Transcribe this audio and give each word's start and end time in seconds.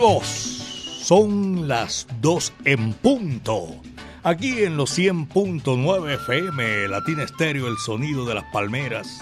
Son 0.00 1.68
las 1.68 2.06
2 2.22 2.54
en 2.64 2.94
punto. 2.94 3.82
Aquí 4.22 4.62
en 4.62 4.78
los 4.78 4.98
100.9 4.98 6.14
FM, 6.14 6.88
Latina 6.88 7.24
Estéreo, 7.24 7.68
el 7.68 7.76
sonido 7.76 8.24
de 8.24 8.34
las 8.34 8.44
palmeras. 8.50 9.20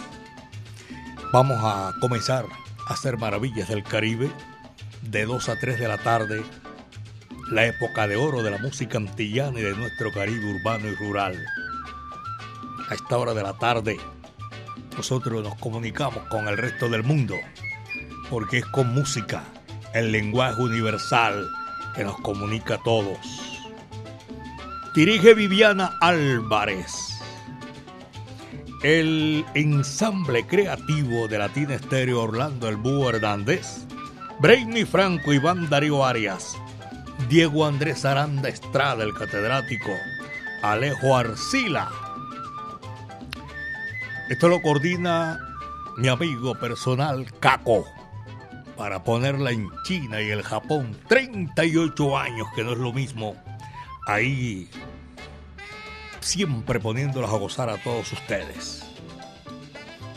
Vamos 1.33 1.59
a 1.63 1.93
comenzar 2.01 2.45
a 2.89 2.93
hacer 2.93 3.19
maravillas 3.19 3.69
del 3.69 3.83
Caribe 3.83 4.31
de 5.03 5.27
2 5.27 5.49
a 5.49 5.59
3 5.59 5.81
de 5.81 5.89
la 5.89 5.99
tarde, 5.99 6.45
la 7.51 7.67
época 7.67 8.07
de 8.07 8.15
oro 8.15 8.45
de 8.45 8.53
la 8.53 8.59
música 8.59 8.99
antillana 8.99 9.59
y 9.59 9.65
de 9.65 9.75
nuestro 9.75 10.13
Caribe 10.13 10.61
urbano 10.61 10.87
y 10.87 10.95
rural. 10.95 11.45
A 12.89 12.95
esta 12.95 13.19
hora 13.19 13.35
de 13.35 13.43
la 13.43 13.59
tarde, 13.59 13.97
nosotros 14.97 15.43
nos 15.43 15.57
comunicamos 15.57 16.23
con 16.29 16.47
el 16.47 16.57
resto 16.57 16.89
del 16.89 17.03
mundo, 17.03 17.35
porque 18.31 18.59
es 18.59 18.67
con 18.67 18.95
música 18.95 19.43
el 19.95 20.13
lenguaje 20.13 20.61
universal 20.61 21.49
que 21.95 22.05
nos 22.05 22.17
comunica 22.21 22.75
a 22.75 22.83
todos. 22.83 23.19
Dirige 24.95 25.35
Viviana 25.35 25.97
Álvarez. 26.01 26.93
El 28.83 29.45
ensamble 29.55 30.47
creativo 30.47 31.27
de 31.29 31.39
Latina 31.39 31.75
Estéreo 31.75 32.23
Orlando 32.23 32.69
El 32.69 32.77
Búho 32.77 33.11
Hernández, 33.11 33.87
Brainy 34.41 34.85
Franco, 34.85 35.33
Iván 35.33 35.69
Darío 35.69 36.05
Arias, 36.05 36.57
Diego 37.29 37.67
Andrés 37.67 38.05
Aranda 38.05 38.49
Estrada, 38.49 39.03
el 39.03 39.15
catedrático, 39.15 39.91
Alejo 40.63 41.17
Arcila. 41.17 41.91
Esto 44.29 44.49
lo 44.49 44.63
coordina 44.63 45.39
mi 45.97 46.07
amigo 46.07 46.55
personal 46.55 47.27
Caco 47.41 47.98
para 48.79 49.03
ponerla 49.03 49.51
en 49.51 49.69
China 49.83 50.23
y 50.23 50.31
el 50.31 50.43
Japón. 50.43 50.97
38 51.09 52.17
años, 52.17 52.47
que 52.55 52.63
no 52.63 52.73
es 52.73 52.79
lo 52.79 52.93
mismo. 52.93 53.35
Ahí 54.07 54.71
siempre 56.21 56.79
poniéndolas 56.79 57.31
a 57.31 57.37
gozar 57.37 57.69
a 57.69 57.83
todos 57.83 58.11
ustedes. 58.13 58.85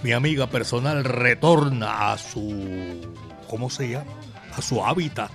Mi 0.03 0.11
amiga 0.11 0.47
personal 0.47 1.03
retorna 1.03 2.11
a 2.11 2.17
su... 2.19 3.01
¿Cómo 3.49 3.69
se 3.69 3.89
llama? 3.89 4.11
A 4.55 4.61
su 4.61 4.85
hábitat. 4.85 5.31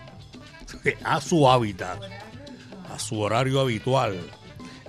A 1.05 1.21
su 1.21 1.49
hábitat. 1.49 2.01
A 2.93 2.99
su 2.99 3.21
horario 3.21 3.61
habitual. 3.61 4.19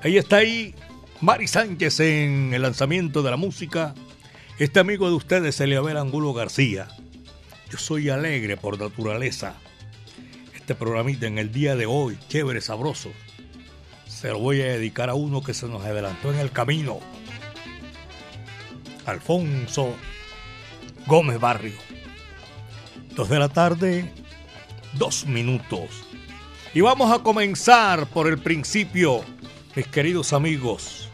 Ahí 0.03 0.17
está 0.17 0.37
ahí 0.37 0.75
Mari 1.21 1.47
Sánchez 1.47 1.99
en 2.01 2.53
el 2.53 2.61
lanzamiento 2.61 3.23
de 3.23 3.31
la 3.31 3.37
música. 3.37 3.95
Este 4.59 4.79
amigo 4.79 5.07
de 5.09 5.15
ustedes, 5.15 5.59
Eliabel 5.59 5.97
Angulo 5.97 6.33
García 6.33 6.87
yo 7.69 7.77
soy 7.77 8.09
alegre 8.09 8.57
por 8.57 8.79
naturaleza. 8.79 9.55
Este 10.53 10.75
programita 10.75 11.27
en 11.27 11.37
el 11.37 11.51
día 11.51 11.75
de 11.75 11.85
hoy, 11.85 12.17
chévere, 12.27 12.61
sabroso, 12.61 13.11
se 14.07 14.29
lo 14.29 14.39
voy 14.39 14.61
a 14.61 14.65
dedicar 14.65 15.09
a 15.09 15.13
uno 15.13 15.41
que 15.41 15.53
se 15.53 15.67
nos 15.67 15.83
adelantó 15.83 16.33
en 16.33 16.39
el 16.39 16.51
camino. 16.51 16.99
Alfonso 19.05 19.95
Gómez 21.05 21.39
Barrio. 21.39 21.77
Dos 23.15 23.29
de 23.29 23.39
la 23.39 23.49
tarde, 23.49 24.11
dos 24.93 25.25
minutos. 25.25 26.03
Y 26.73 26.81
vamos 26.81 27.11
a 27.11 27.23
comenzar 27.23 28.07
por 28.07 28.27
el 28.27 28.37
principio, 28.37 29.23
mis 29.75 29.87
queridos 29.87 30.33
amigos. 30.33 31.09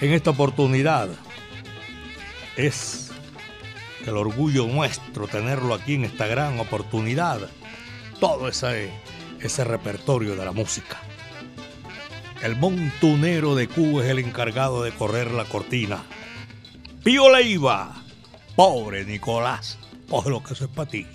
En 0.00 0.12
esta 0.12 0.30
oportunidad 0.30 1.08
es 2.56 3.03
el 4.10 4.16
orgullo 4.16 4.66
nuestro 4.66 5.26
tenerlo 5.28 5.74
aquí 5.74 5.94
en 5.94 6.04
esta 6.04 6.26
gran 6.26 6.58
oportunidad. 6.58 7.40
Todo 8.20 8.48
ese, 8.48 8.90
ese 9.40 9.64
repertorio 9.64 10.36
de 10.36 10.44
la 10.44 10.52
música. 10.52 10.98
El 12.42 12.56
montunero 12.56 13.54
de 13.54 13.68
Cuba 13.68 14.04
es 14.04 14.10
el 14.10 14.18
encargado 14.18 14.82
de 14.82 14.92
correr 14.92 15.30
la 15.30 15.44
cortina. 15.44 16.02
Pío 17.02 17.30
Leiva, 17.34 18.02
pobre 18.54 19.04
Nicolás, 19.04 19.78
coge 20.08 20.30
lo 20.30 20.42
que 20.42 20.52
eso 20.52 20.64
es 20.64 20.70
para 20.70 20.90
ti. 20.90 21.06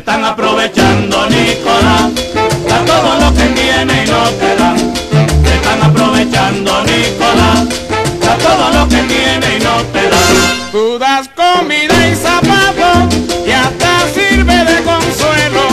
Están 0.00 0.24
aprovechando, 0.24 1.28
Nicolás. 1.28 2.10
Da 2.66 2.78
todo 2.86 3.10
lo 3.20 3.34
que 3.34 3.46
tiene 3.60 4.04
y 4.04 4.10
no 4.10 4.22
te 4.40 4.56
dan. 4.56 4.76
Te 5.44 5.54
están 5.56 5.82
aprovechando, 5.82 6.82
Nicolás. 6.84 7.68
Da 8.24 8.34
todo 8.38 8.70
lo 8.76 8.88
que 8.88 9.02
tiene 9.02 9.58
y 9.58 9.60
no 9.62 9.76
te 9.92 10.02
dan. 10.08 10.34
Tú 10.72 10.98
das 10.98 11.28
comida 11.28 11.96
y 12.08 12.14
zapatos 12.14 13.14
y 13.46 13.50
hasta 13.50 13.92
sirve 14.14 14.56
de 14.70 14.82
consuelo. 14.90 15.64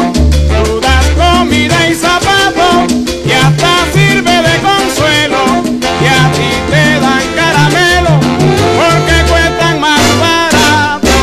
Tú 0.66 0.82
das 0.82 1.06
comida 1.24 1.88
y 1.90 1.96
zapatos 1.96 2.94
y 3.26 3.32
hasta 3.32 3.72
sirve 3.94 4.36
de 4.50 4.56
consuelo. 4.70 5.40
Y 6.04 6.08
a 6.20 6.32
ti 6.36 6.50
te 6.70 7.00
dan 7.00 7.24
caramelo 7.40 8.14
porque 8.80 9.16
cuestan 9.32 9.80
más 9.80 10.02
barato. 10.20 11.16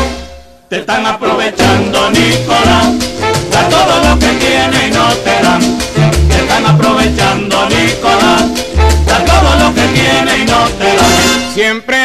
Te 0.71 0.79
están 0.79 1.05
aprovechando, 1.05 1.64
Nicolás 2.11 3.05
todo 3.71 4.09
lo 4.09 4.19
que 4.19 4.29
tiene 4.35 4.89
y 4.89 4.91
no 4.91 5.09
te 5.25 5.43
dan. 5.43 5.61
Te 6.29 6.37
están 6.37 6.67
aprovechando, 6.67 7.69
Nicolás. 7.69 8.45
Da 9.07 9.25
todo 9.25 9.57
lo 9.63 9.75
que 9.75 9.87
tiene 9.89 10.39
y 10.39 10.45
no 10.45 10.65
te 10.79 10.97
dan. 10.97 11.55
Siempre 11.55 12.04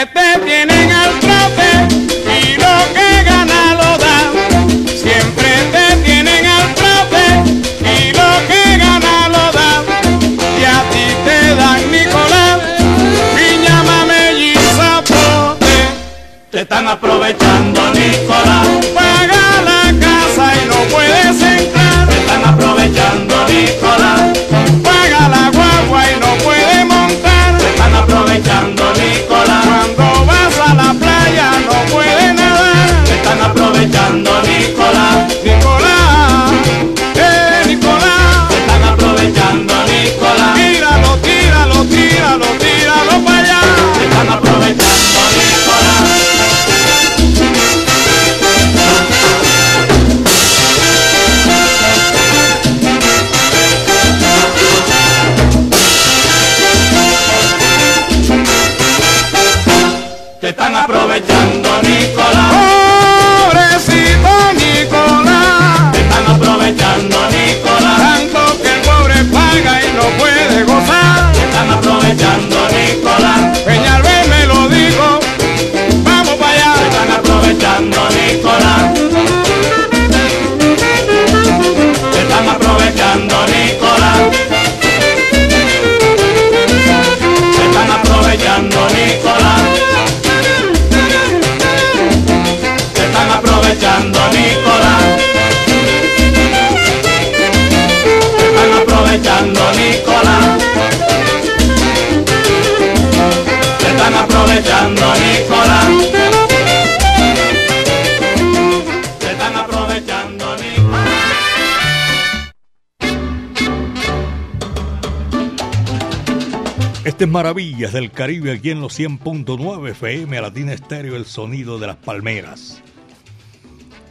Maravillas 117.28 117.92
del 117.92 118.12
Caribe 118.12 118.54
aquí 118.54 118.72
en 118.72 118.80
los 118.80 118.98
100.9 118.98 119.90
FM 119.90 120.40
Latina 120.40 120.72
Estéreo, 120.72 121.18
el 121.18 121.26
sonido 121.26 121.78
de 121.78 121.88
las 121.88 121.98
palmeras. 121.98 122.82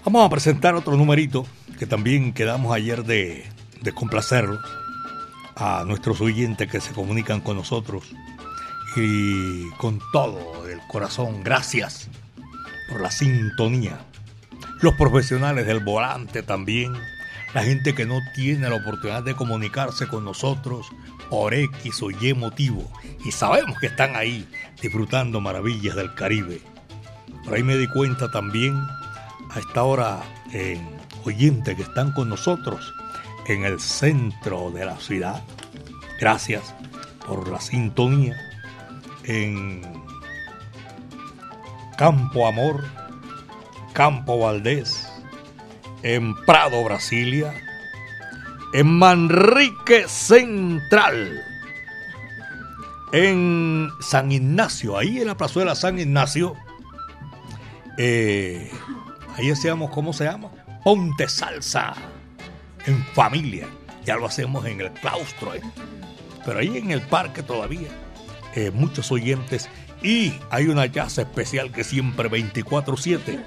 Vamos 0.05 0.27
a 0.27 0.29
presentar 0.29 0.75
otro 0.75 0.95
numerito 0.95 1.47
que 1.79 1.87
también 1.87 2.35
quedamos 2.35 2.75
ayer 2.75 3.05
de, 3.05 3.47
de 3.81 3.93
complacerlos 3.93 4.61
a 5.57 5.85
nuestros 5.87 6.21
oyentes 6.21 6.71
que 6.71 6.81
se 6.81 6.93
comunican 6.93 7.41
con 7.41 7.57
nosotros. 7.57 8.05
Y 8.95 9.71
con 9.79 10.01
todo 10.13 10.69
el 10.69 10.79
corazón, 10.89 11.43
gracias 11.43 12.11
por 12.91 13.01
la 13.01 13.11
sintonía. 13.11 14.01
Los 14.83 14.95
profesionales 14.97 15.67
del 15.67 15.81
volante 15.81 16.43
también, 16.43 16.93
la 17.55 17.65
gente 17.65 17.95
que 17.95 18.05
no 18.05 18.21
tiene 18.35 18.69
la 18.69 18.77
oportunidad 18.77 19.23
de 19.23 19.35
comunicarse 19.35 20.07
con 20.09 20.25
nosotros 20.25 20.91
por 21.31 21.55
X 21.55 22.03
o 22.03 22.11
Y 22.11 22.35
motivo. 22.35 22.91
Y 23.25 23.33
sabemos 23.33 23.79
que 23.79 23.87
están 23.87 24.17
ahí 24.17 24.47
disfrutando 24.81 25.41
maravillas 25.41 25.97
del 25.97 26.15
Caribe. 26.15 26.61
Por 27.45 27.55
ahí 27.55 27.63
me 27.63 27.77
di 27.77 27.89
cuenta 27.89 28.31
también 28.31 28.77
a 29.51 29.59
esta 29.59 29.83
hora 29.83 30.23
en 30.53 30.87
oyentes 31.25 31.77
que 31.77 31.83
están 31.83 32.13
con 32.13 32.29
nosotros 32.29 32.93
en 33.47 33.65
el 33.65 33.81
centro 33.81 34.71
de 34.71 34.85
la 34.85 34.97
ciudad. 34.99 35.43
Gracias 36.21 36.75
por 37.27 37.49
la 37.49 37.61
sintonía 37.61 38.37
en 39.25 39.83
Campo 41.97 42.47
Amor, 42.47 42.85
Campo 43.93 44.39
Valdés, 44.39 45.09
en 46.03 46.35
Prado, 46.45 46.85
Brasilia, 46.85 47.53
en 48.73 48.99
Manrique 48.99 50.07
Central, 50.09 51.43
en 53.13 53.91
San 54.01 54.31
Ignacio, 54.31 54.99
ahí 54.99 55.19
en 55.19 55.29
la 55.29 55.37
plazuela 55.37 55.75
San 55.75 55.99
Ignacio, 55.99 56.55
eh, 57.97 58.71
ahí 59.37 59.49
decíamos, 59.49 59.91
¿cómo 59.91 60.13
se 60.13 60.25
llama? 60.25 60.51
Ponte 60.85 61.29
Salsa, 61.29 61.95
en 62.87 63.05
familia, 63.15 63.67
ya 64.05 64.17
lo 64.17 64.27
hacemos 64.27 64.67
en 64.67 64.81
el 64.81 64.93
claustro, 64.93 65.55
¿eh? 65.55 65.63
pero 66.45 66.61
ahí 66.61 66.77
en 66.77 66.91
el 66.91 67.03
parque 67.03 67.43
todavía, 67.43 67.89
eh, 68.55 68.71
muchos 68.71 69.11
oyentes 69.11 69.69
y 70.03 70.35
hay 70.51 70.69
una 70.69 70.87
jazz 70.87 71.19
especial 71.19 71.73
que 71.73 71.85
siempre 71.85 72.29
24/7 72.29 73.41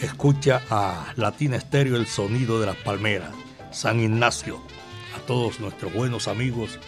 escucha 0.00 0.62
a 0.70 1.12
Latina 1.16 1.56
Estéreo 1.56 1.96
el 1.96 2.06
sonido 2.06 2.60
de 2.60 2.66
las 2.66 2.76
palmeras. 2.76 3.30
San 3.70 4.00
Ignacio, 4.00 4.60
a 5.16 5.20
todos 5.26 5.60
nuestros 5.60 5.92
buenos 5.92 6.28
amigos, 6.28 6.78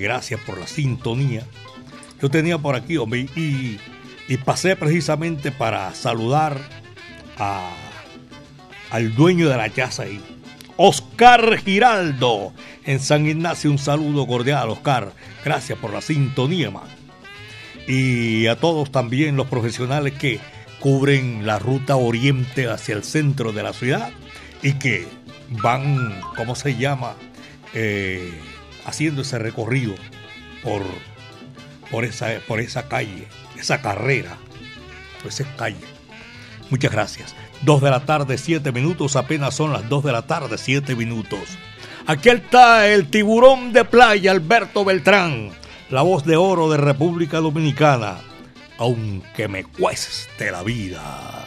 gracias 0.00 0.40
por 0.40 0.58
la 0.58 0.66
sintonía. 0.66 1.44
Yo 2.20 2.30
tenía 2.30 2.58
por 2.58 2.74
aquí, 2.74 2.96
y, 2.96 3.78
y 4.28 4.36
pasé 4.38 4.76
precisamente 4.76 5.52
para 5.52 5.94
saludar 5.94 6.58
a, 7.38 7.70
al 8.90 9.14
dueño 9.14 9.48
de 9.48 9.56
la 9.56 9.70
casa 9.70 10.04
ahí, 10.04 10.20
Oscar 10.76 11.58
Giraldo, 11.58 12.52
en 12.86 13.00
San 13.00 13.26
Ignacio. 13.26 13.70
Un 13.70 13.78
saludo 13.78 14.26
cordial, 14.26 14.70
Oscar. 14.70 15.12
Gracias 15.44 15.78
por 15.78 15.92
la 15.92 16.00
sintonía. 16.00 16.70
Y 17.86 18.46
a 18.46 18.56
todos 18.56 18.90
también 18.90 19.36
los 19.36 19.46
profesionales 19.46 20.14
que 20.14 20.40
cubren 20.80 21.46
la 21.46 21.58
ruta 21.58 21.96
oriente 21.96 22.66
hacia 22.66 22.94
el 22.94 23.04
centro 23.04 23.52
de 23.52 23.62
la 23.62 23.74
ciudad 23.74 24.10
y 24.62 24.74
que 24.74 25.06
van, 25.50 26.20
¿cómo 26.36 26.54
se 26.54 26.76
llama? 26.76 27.14
Eh, 27.74 28.32
haciendo 28.84 29.22
ese 29.22 29.38
recorrido 29.38 29.94
por, 30.62 30.82
por, 31.90 32.04
esa, 32.04 32.28
por 32.46 32.60
esa 32.60 32.88
calle, 32.88 33.26
esa 33.58 33.80
carrera, 33.80 34.36
por 35.22 35.30
esa 35.30 35.44
calle. 35.56 35.84
Muchas 36.70 36.92
gracias. 36.92 37.34
Dos 37.62 37.82
de 37.82 37.90
la 37.90 38.06
tarde, 38.06 38.38
siete 38.38 38.72
minutos, 38.72 39.16
apenas 39.16 39.54
son 39.54 39.72
las 39.72 39.88
dos 39.88 40.04
de 40.04 40.12
la 40.12 40.22
tarde, 40.22 40.56
siete 40.56 40.94
minutos. 40.94 41.58
Aquí 42.06 42.30
está 42.30 42.88
el 42.88 43.10
tiburón 43.10 43.72
de 43.72 43.84
playa, 43.84 44.30
Alberto 44.30 44.84
Beltrán, 44.84 45.50
la 45.90 46.02
voz 46.02 46.24
de 46.24 46.36
oro 46.36 46.70
de 46.70 46.78
República 46.78 47.38
Dominicana, 47.38 48.18
aunque 48.78 49.48
me 49.48 49.64
cueste 49.64 50.50
la 50.50 50.62
vida. 50.62 51.46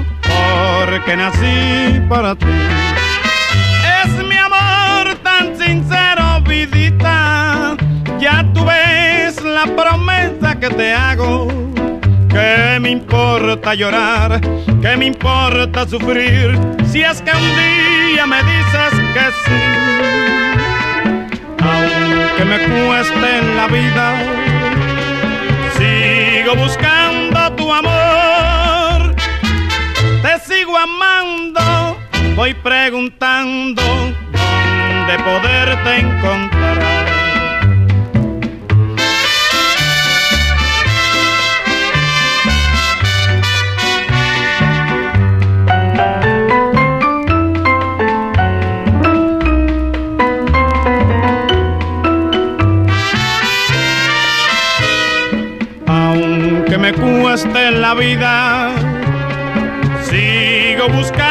porque 0.51 1.15
nací 1.15 2.01
para 2.09 2.35
ti. 2.35 2.45
Es 4.03 4.11
mi 4.25 4.37
amor 4.37 5.15
tan 5.23 5.57
sincero, 5.57 6.41
vidita, 6.47 7.75
ya 8.19 8.45
tú 8.53 8.65
ves 8.65 9.41
la 9.43 9.65
promesa 9.75 10.59
que 10.59 10.69
te 10.69 10.93
hago. 10.93 11.47
¿Qué 12.29 12.79
me 12.79 12.91
importa 12.91 13.73
llorar? 13.73 14.39
¿Qué 14.81 14.95
me 14.97 15.05
importa 15.05 15.87
sufrir? 15.87 16.57
Si 16.89 17.01
es 17.01 17.21
que 17.21 17.31
un 17.31 17.49
día 17.61 18.25
me 18.25 18.41
dices 18.43 18.93
que 19.13 19.25
sí. 19.43 19.61
Aunque 21.71 22.45
me 22.45 22.57
cueste 22.59 23.37
en 23.39 23.57
la 23.57 23.67
vida, 23.67 24.05
sigo 25.77 26.55
buscando 26.55 27.00
voy 32.41 32.55
preguntando 32.55 33.83
dónde 33.83 35.23
poderte 35.23 35.99
encontrar. 35.99 36.79
Aunque 55.85 56.77
me 56.79 56.91
cueste 56.91 57.69
la 57.69 57.93
vida, 57.93 58.71
sigo 60.09 60.89
buscando 60.89 61.30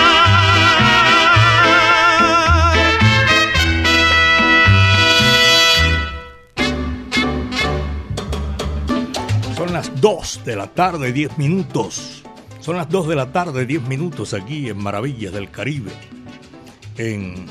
Son 9.61 9.73
las 9.73 10.01
2 10.01 10.41
de 10.43 10.55
la 10.55 10.65
tarde, 10.65 11.13
10 11.13 11.37
minutos. 11.37 12.23
Son 12.61 12.77
las 12.77 12.89
2 12.89 13.09
de 13.09 13.15
la 13.15 13.31
tarde, 13.31 13.67
10 13.67 13.83
minutos 13.83 14.33
aquí 14.33 14.69
en 14.69 14.81
Maravillas 14.81 15.33
del 15.33 15.51
Caribe. 15.51 15.91
En, 16.97 17.45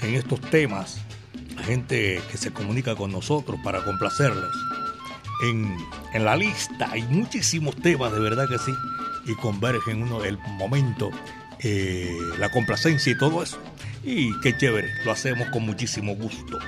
en 0.00 0.14
estos 0.14 0.40
temas, 0.40 1.02
la 1.54 1.62
gente 1.62 2.22
que 2.30 2.38
se 2.38 2.50
comunica 2.50 2.96
con 2.96 3.12
nosotros 3.12 3.60
para 3.62 3.84
complacerles. 3.84 4.50
En, 5.42 5.76
en 6.14 6.24
la 6.24 6.34
lista 6.34 6.92
hay 6.92 7.02
muchísimos 7.02 7.76
temas, 7.76 8.10
de 8.10 8.20
verdad 8.20 8.48
que 8.48 8.56
sí, 8.56 8.72
y 9.26 9.34
convergen 9.34 10.02
uno 10.02 10.24
el 10.24 10.38
momento, 10.38 11.10
eh, 11.58 12.16
la 12.38 12.50
complacencia 12.50 13.12
y 13.12 13.18
todo 13.18 13.42
eso. 13.42 13.58
Y 14.02 14.32
qué 14.40 14.56
chévere, 14.56 14.88
lo 15.04 15.12
hacemos 15.12 15.46
con 15.50 15.66
muchísimo 15.66 16.14
gusto. 16.16 16.58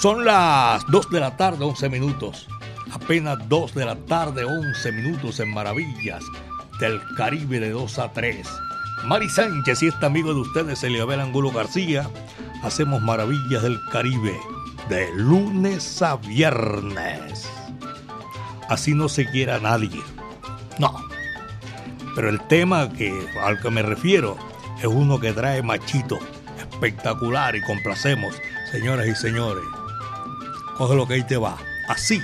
Son 0.00 0.24
las 0.24 0.84
2 0.88 1.10
de 1.10 1.20
la 1.20 1.36
tarde, 1.36 1.64
11 1.64 1.88
minutos. 1.88 2.48
Apenas 2.92 3.38
2 3.48 3.74
de 3.74 3.86
la 3.86 3.96
tarde, 3.96 4.44
11 4.44 4.92
minutos 4.92 5.40
en 5.40 5.52
Maravillas 5.52 6.22
del 6.78 7.00
Caribe 7.16 7.58
de 7.58 7.70
2 7.70 7.98
a 7.98 8.12
3. 8.12 8.46
Mari 9.04 9.28
Sánchez 9.30 9.82
y 9.82 9.88
este 9.88 10.06
amigo 10.06 10.34
de 10.34 10.40
ustedes, 10.40 10.84
Eliabel 10.84 11.20
Angulo 11.20 11.50
García, 11.50 12.08
hacemos 12.62 13.00
Maravillas 13.00 13.62
del 13.62 13.78
Caribe 13.90 14.38
de 14.90 15.08
lunes 15.16 16.02
a 16.02 16.16
viernes. 16.16 17.48
Así 18.68 18.94
no 18.94 19.08
se 19.08 19.26
quiera 19.26 19.58
nadie. 19.58 20.02
No. 20.78 20.94
Pero 22.14 22.28
el 22.28 22.40
tema 22.46 22.92
que, 22.92 23.26
al 23.42 23.58
que 23.60 23.70
me 23.70 23.82
refiero 23.82 24.36
es 24.80 24.86
uno 24.86 25.18
que 25.18 25.32
trae 25.32 25.62
machito 25.62 26.18
espectacular 26.58 27.56
y 27.56 27.62
complacemos, 27.62 28.34
señoras 28.70 29.06
y 29.06 29.14
señores. 29.14 29.64
Coge 30.76 30.94
lo 30.94 31.06
que 31.06 31.14
ahí 31.14 31.26
te 31.26 31.36
va. 31.36 31.56
Así 31.88 32.20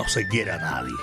no 0.00 0.08
se 0.08 0.26
quiere 0.26 0.50
a 0.50 0.56
nadie. 0.56 0.94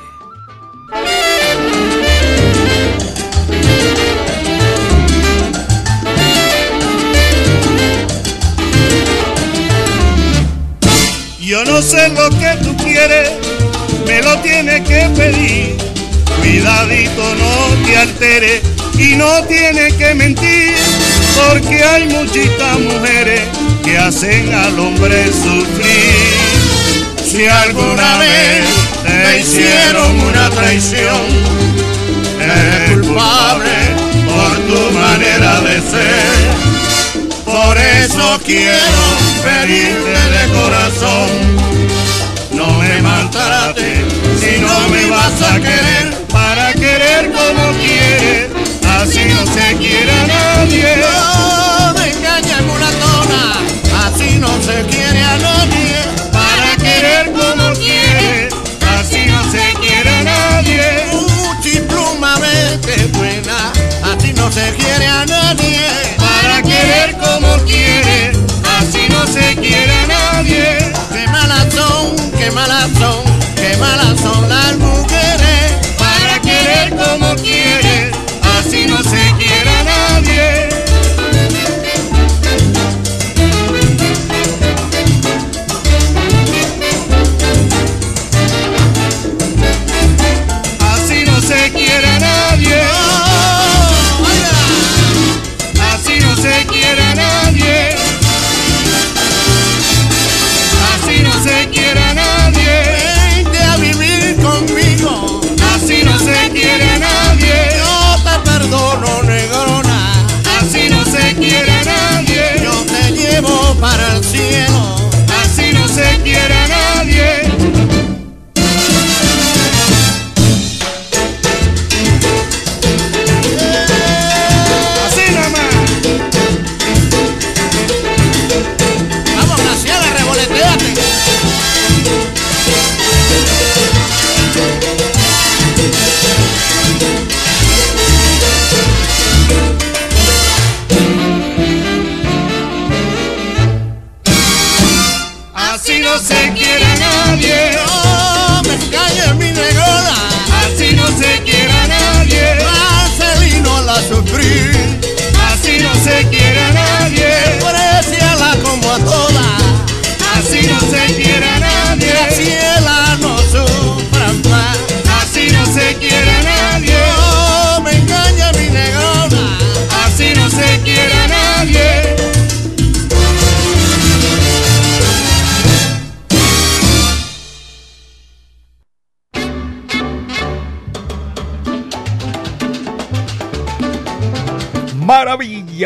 Yo 11.40 11.64
no 11.66 11.82
sé 11.84 12.10
lo 12.10 12.30
que 12.32 12.58
tú 12.64 12.76
quieres, 12.78 13.30
me 14.08 14.24
lo 14.24 14.36
tienes 14.40 14.82
que 14.88 15.08
pedir. 15.16 15.78
Cuidadito, 16.40 17.36
no 17.36 17.86
te 17.86 17.98
alteres 17.98 18.62
y 18.98 19.16
no 19.16 19.44
tienes 19.44 19.94
que 19.94 20.16
mentir, 20.16 20.74
porque 21.36 21.84
hay 21.84 22.08
muchitas 22.08 22.80
mujeres 22.80 23.42
que 23.84 23.96
hacen 23.96 24.52
al 24.56 24.80
hombre 24.80 25.28
sufrir. 25.28 26.48
Si 27.24 27.46
alguna 27.46 28.18
vez 28.18 28.87
te 29.24 29.40
hicieron 29.40 30.20
una 30.22 30.50
traición, 30.50 31.22
eres 32.40 32.92
culpable 32.92 33.76
por 34.26 34.56
tu 34.68 34.92
manera 34.98 35.62
de 35.62 35.76
ser. 35.82 36.68
Por 37.46 37.78
eso 37.78 38.40
quiero 38.46 39.04
pedirte 39.44 40.20
de 40.36 40.44
corazón, 40.60 41.30
no 42.52 42.68
me 42.80 43.02
maltrates 43.02 44.00
si 44.40 44.60
no 44.60 44.90
me 44.90 45.06
vas 45.10 45.42
a 45.42 45.56
querer, 45.56 46.14
para 46.32 46.74
querer 46.74 47.32
como 47.32 47.72
quieres, 47.80 48.50
así 49.00 49.24
no 49.34 49.46
se 49.54 49.78
quiere 49.78 50.12
a 50.12 50.28
nadie. 50.28 50.98
No 50.98 51.94
me 51.94 52.10
engañes 52.12 52.62
mulatona, 52.66 53.42
así 54.06 54.38
no 54.40 54.52
se 54.62 54.84
quiere 54.88 55.22
a 55.24 55.38
nadie. 55.38 55.87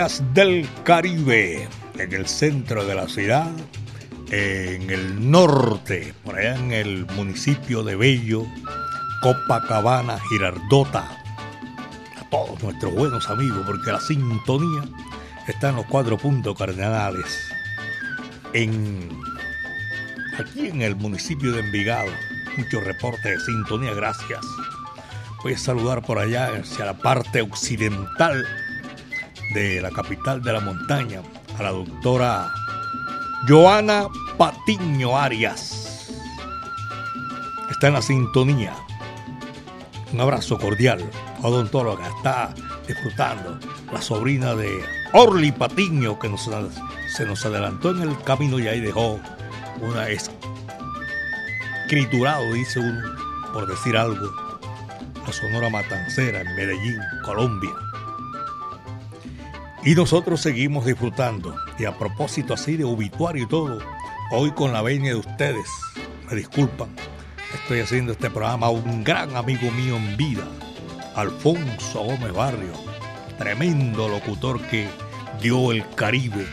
Del 0.02 0.68
Caribe, 0.84 1.68
en 1.96 2.12
el 2.12 2.26
centro 2.26 2.84
de 2.86 2.96
la 2.96 3.08
ciudad, 3.08 3.52
en 4.32 4.90
el 4.90 5.30
norte, 5.30 6.16
por 6.24 6.40
allá 6.40 6.56
en 6.56 6.72
el 6.72 7.06
municipio 7.16 7.84
de 7.84 7.96
Bello, 7.96 8.44
Copacabana, 9.22 10.18
Girardota. 10.28 11.08
A 12.18 12.30
todos 12.32 12.64
nuestros 12.64 12.96
buenos 12.96 13.30
amigos, 13.30 13.64
porque 13.68 13.92
la 13.92 14.02
sintonía 14.02 14.82
está 15.48 15.70
en 15.70 15.76
los 15.76 15.86
cuatro 15.86 16.18
puntos 16.18 16.58
cardenales. 16.58 17.40
En, 18.54 19.08
aquí 20.40 20.66
en 20.66 20.82
el 20.82 20.96
municipio 20.96 21.52
de 21.52 21.60
Envigado, 21.60 22.10
muchos 22.58 22.84
reportes 22.84 23.24
de 23.24 23.40
sintonía, 23.46 23.94
gracias. 23.94 24.44
Voy 25.44 25.54
a 25.54 25.60
saludar 25.60 26.02
por 26.02 26.18
allá 26.18 26.50
hacia 26.60 26.86
la 26.86 26.98
parte 26.98 27.44
occidental 27.44 28.44
de 29.54 29.82
la 29.82 29.92
capital 29.92 30.42
de 30.42 30.54
la 30.54 30.60
montaña, 30.60 31.22
a 31.58 31.64
la 31.64 31.72
doctora 31.72 32.52
Joana 33.48 34.08
Patiño 34.38 35.18
Arias. 35.18 36.12
Está 37.70 37.88
en 37.88 37.94
la 37.94 38.02
sintonía. 38.02 38.74
Un 40.14 40.22
abrazo 40.22 40.58
cordial. 40.58 41.10
Odontóloga 41.42 42.08
está 42.18 42.54
disfrutando. 42.88 43.60
La 43.92 44.02
sobrina 44.02 44.56
de 44.56 44.84
Orly 45.14 45.52
Patiño 45.52 46.20
que 46.20 46.30
nos, 46.30 46.50
se 47.16 47.26
nos 47.26 47.46
adelantó 47.46 47.92
en 47.92 48.02
el 48.04 48.22
camino 48.24 48.60
y 48.60 48.68
ahí 48.68 48.80
dejó 48.80 49.20
una 49.82 50.08
escriturado, 51.92 52.54
dice 52.54 52.80
uno, 52.80 53.02
por 53.52 53.68
decir 53.68 53.98
algo, 53.98 54.32
la 55.26 55.34
Sonora 55.34 55.70
Matancera 55.70 56.42
en 56.42 56.56
Medellín, 56.56 57.00
Colombia. 57.26 57.91
Y 59.84 59.96
nosotros 59.96 60.42
seguimos 60.42 60.86
disfrutando. 60.86 61.56
Y 61.80 61.86
a 61.86 61.98
propósito 61.98 62.54
así 62.54 62.78
de 62.78 62.84
obituario 62.84 63.44
y 63.44 63.48
todo, 63.48 63.80
hoy 64.32 64.52
con 64.52 64.74
la 64.74 64.84
veña 64.84 65.10
de 65.10 65.16
ustedes, 65.16 65.68
me 66.30 66.36
disculpan, 66.36 66.90
estoy 67.54 67.80
haciendo 67.80 68.12
este 68.12 68.30
programa 68.30 68.68
a 68.68 68.70
un 68.70 69.04
gran 69.04 69.36
amigo 69.36 69.72
mío 69.72 69.96
en 69.98 70.16
vida, 70.18 70.44
Alfonso 71.16 72.04
Gómez 72.04 72.32
Barrio, 72.32 72.74
tremendo 73.40 74.08
locutor 74.08 74.62
que 74.68 74.88
dio 75.42 75.72
el 75.72 75.84
Caribe, 75.96 76.46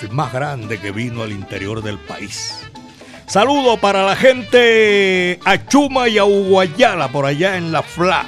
el 0.00 0.10
más 0.10 0.32
grande 0.32 0.78
que 0.78 0.92
vino 0.92 1.24
al 1.24 1.32
interior 1.32 1.82
del 1.82 1.98
país. 1.98 2.60
Saludo 3.26 3.76
para 3.76 4.06
la 4.06 4.14
gente 4.14 5.40
a 5.44 5.66
Chuma 5.66 6.08
y 6.08 6.18
a 6.18 6.24
Uguayala 6.24 7.08
por 7.08 7.26
allá 7.26 7.56
en 7.56 7.72
la 7.72 7.82
FLA, 7.82 8.24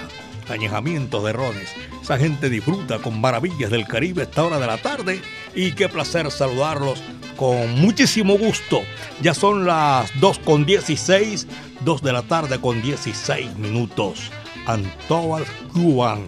añejamiento 0.50 1.22
de 1.22 1.32
rones. 1.32 1.70
Esa 2.02 2.18
gente 2.18 2.50
disfruta 2.50 2.98
con 2.98 3.20
maravillas 3.20 3.70
del 3.70 3.86
Caribe 3.86 4.22
esta 4.22 4.44
hora 4.44 4.58
de 4.58 4.66
la 4.66 4.78
tarde 4.78 5.20
y 5.54 5.72
qué 5.72 5.88
placer 5.88 6.30
saludarlos 6.30 7.02
con 7.36 7.80
muchísimo 7.80 8.36
gusto. 8.36 8.82
Ya 9.22 9.34
son 9.34 9.66
las 9.66 10.10
2 10.20 10.38
con 10.40 10.66
16, 10.66 11.46
2 11.84 12.02
de 12.02 12.12
la 12.12 12.22
tarde 12.22 12.60
con 12.60 12.82
16 12.82 13.56
minutos. 13.56 14.30
Antóbal 14.66 15.44
Cuban 15.72 16.26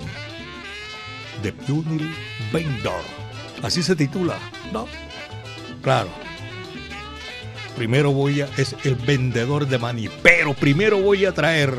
de 1.43 1.53
Punil 1.53 2.15
Vendor. 2.53 3.03
Así 3.63 3.83
se 3.83 3.95
titula, 3.95 4.39
¿no? 4.73 4.87
Claro 5.83 6.09
primero 7.77 8.13
voy 8.13 8.43
a, 8.43 8.49
es 8.59 8.77
el 8.85 8.95
vendedor 8.95 9.67
de 9.67 9.79
maní, 9.79 10.09
pero 10.23 10.55
primero 10.55 10.99
voy 10.99 11.25
a 11.25 11.33
traer 11.33 11.75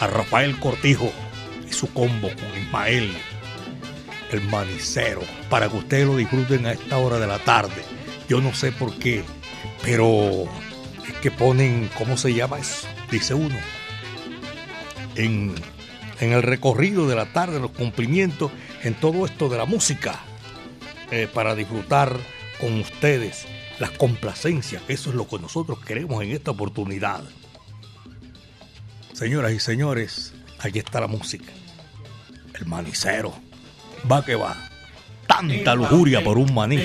a 0.00 0.06
Rafael 0.06 0.58
Cortijo 0.58 1.12
su 1.72 1.92
combo 1.92 2.28
con 2.28 2.62
Ismael, 2.62 3.12
el 4.32 4.40
manicero, 4.42 5.22
para 5.48 5.68
que 5.68 5.76
ustedes 5.76 6.06
lo 6.06 6.16
disfruten 6.16 6.66
a 6.66 6.72
esta 6.72 6.98
hora 6.98 7.18
de 7.18 7.26
la 7.26 7.38
tarde. 7.38 7.82
Yo 8.28 8.40
no 8.40 8.54
sé 8.54 8.72
por 8.72 8.94
qué, 8.98 9.24
pero 9.82 10.44
es 11.06 11.14
que 11.20 11.30
ponen, 11.30 11.90
¿cómo 11.98 12.16
se 12.16 12.32
llama 12.32 12.58
eso? 12.58 12.86
Dice 13.10 13.34
uno, 13.34 13.56
en, 15.16 15.54
en 16.20 16.32
el 16.32 16.42
recorrido 16.42 17.08
de 17.08 17.16
la 17.16 17.32
tarde, 17.32 17.58
los 17.58 17.72
cumplimientos, 17.72 18.52
en 18.82 18.94
todo 18.94 19.26
esto 19.26 19.48
de 19.48 19.58
la 19.58 19.64
música, 19.64 20.20
eh, 21.10 21.28
para 21.32 21.54
disfrutar 21.54 22.16
con 22.60 22.78
ustedes 22.78 23.46
las 23.80 23.90
complacencias, 23.90 24.82
eso 24.88 25.10
es 25.10 25.16
lo 25.16 25.26
que 25.26 25.38
nosotros 25.38 25.80
queremos 25.84 26.22
en 26.22 26.30
esta 26.30 26.52
oportunidad. 26.52 27.24
Señoras 29.12 29.52
y 29.52 29.58
señores, 29.58 30.34
aquí 30.60 30.78
está 30.78 31.00
la 31.00 31.06
música. 31.06 31.52
El 32.54 32.66
manicero. 32.66 33.34
Va 34.10 34.24
que 34.24 34.34
va. 34.34 34.56
Tanta 35.26 35.74
lujuria 35.74 36.22
por 36.22 36.38
un 36.38 36.52
maní. 36.52 36.78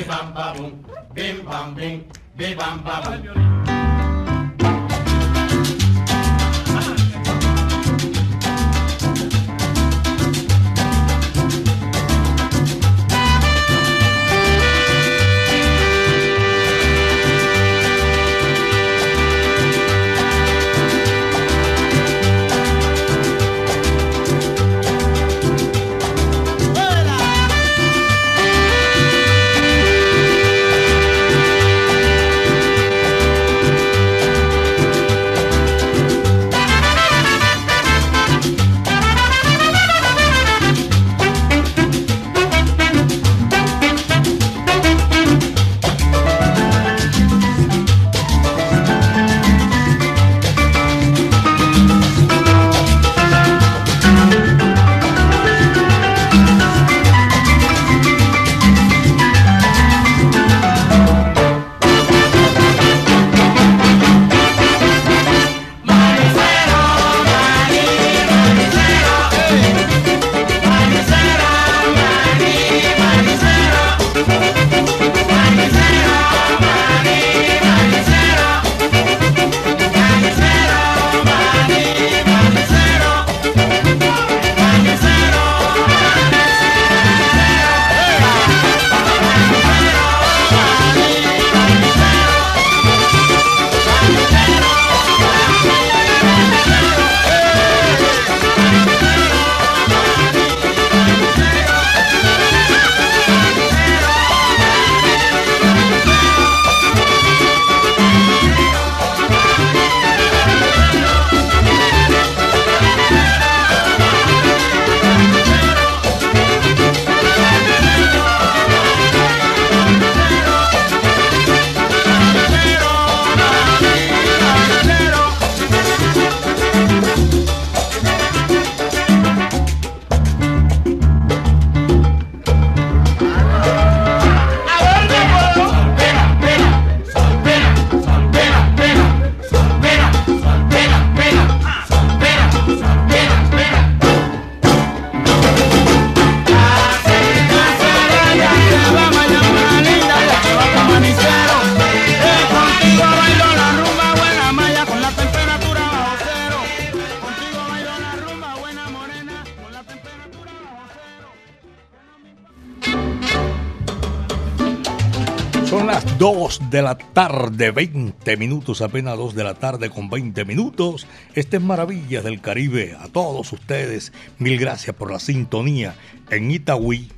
De 166.76 166.82
la 166.82 166.98
tarde, 166.98 167.72
20 167.72 168.36
minutos, 168.36 168.82
apenas 168.82 169.18
2 169.18 169.34
de 169.34 169.46
la 169.46 169.54
tarde 169.54 169.90
con 169.90 170.10
20 170.10 170.44
minutos. 170.44 171.08
Este 171.34 171.56
es 171.56 171.64
Maravillas 171.64 172.26
del 172.26 172.42
Caribe. 172.42 172.98
A 173.00 173.08
todos 173.08 173.54
ustedes, 173.54 174.12
mil 174.40 174.60
gracias 174.60 174.94
por 174.94 175.10
la 175.10 175.20
sintonía 175.20 175.96
en 176.30 176.52
Itagüí, 176.52 177.10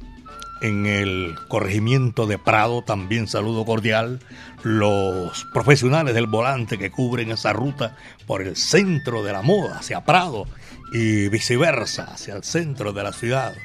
en 0.62 0.86
el 0.86 1.34
corregimiento 1.48 2.28
de 2.28 2.38
Prado, 2.38 2.84
también 2.84 3.28
saludo 3.28 3.66
cordial, 3.66 4.20
los 4.62 5.48
profesionales 5.54 6.14
del 6.14 6.28
volante 6.28 6.78
que 6.78 6.92
cubren 6.92 7.32
esa 7.32 7.52
ruta 7.52 7.98
por 8.28 8.44
el 8.44 8.56
centro 8.56 9.24
de 9.24 9.34
la 9.34 9.42
moda 9.42 9.80
hacia 9.80 10.06
Prado 10.06 10.46
y 10.94 11.30
viceversa, 11.30 12.04
hacia 12.04 12.36
el 12.36 12.44
centro 12.44 12.94
de 12.94 13.02
la 13.02 13.12
ciudad. 13.12 13.56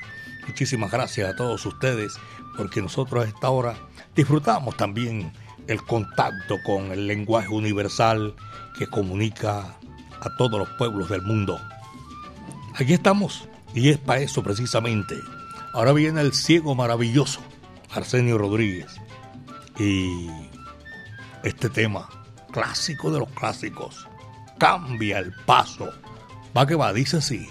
Muchísimas 0.46 0.90
gracias 0.90 1.28
a 1.28 1.36
todos 1.36 1.66
ustedes 1.66 2.14
porque 2.56 2.80
nosotros 2.80 3.26
a 3.26 3.28
esta 3.28 3.50
hora 3.50 3.74
disfrutamos 4.14 4.74
también 4.78 5.32
el 5.66 5.82
contacto 5.82 6.58
con 6.64 6.92
el 6.92 7.06
lenguaje 7.06 7.48
universal 7.48 8.34
que 8.78 8.86
comunica 8.86 9.76
a 10.20 10.36
todos 10.36 10.58
los 10.58 10.68
pueblos 10.78 11.08
del 11.08 11.22
mundo. 11.22 11.60
Aquí 12.74 12.92
estamos 12.92 13.48
y 13.74 13.90
es 13.90 13.98
para 13.98 14.20
eso 14.20 14.42
precisamente 14.42 15.14
Ahora 15.72 15.92
viene 15.92 16.20
el 16.20 16.34
ciego 16.34 16.74
maravilloso, 16.74 17.40
Arsenio 17.90 18.36
Rodríguez. 18.36 19.00
Y 19.78 20.28
este 21.42 21.70
tema, 21.70 22.08
clásico 22.50 23.10
de 23.10 23.20
los 23.20 23.30
clásicos, 23.30 24.06
cambia 24.58 25.18
el 25.18 25.32
paso. 25.46 25.90
Va 26.54 26.66
que 26.66 26.74
va, 26.74 26.92
dice 26.92 27.16
así. 27.16 27.48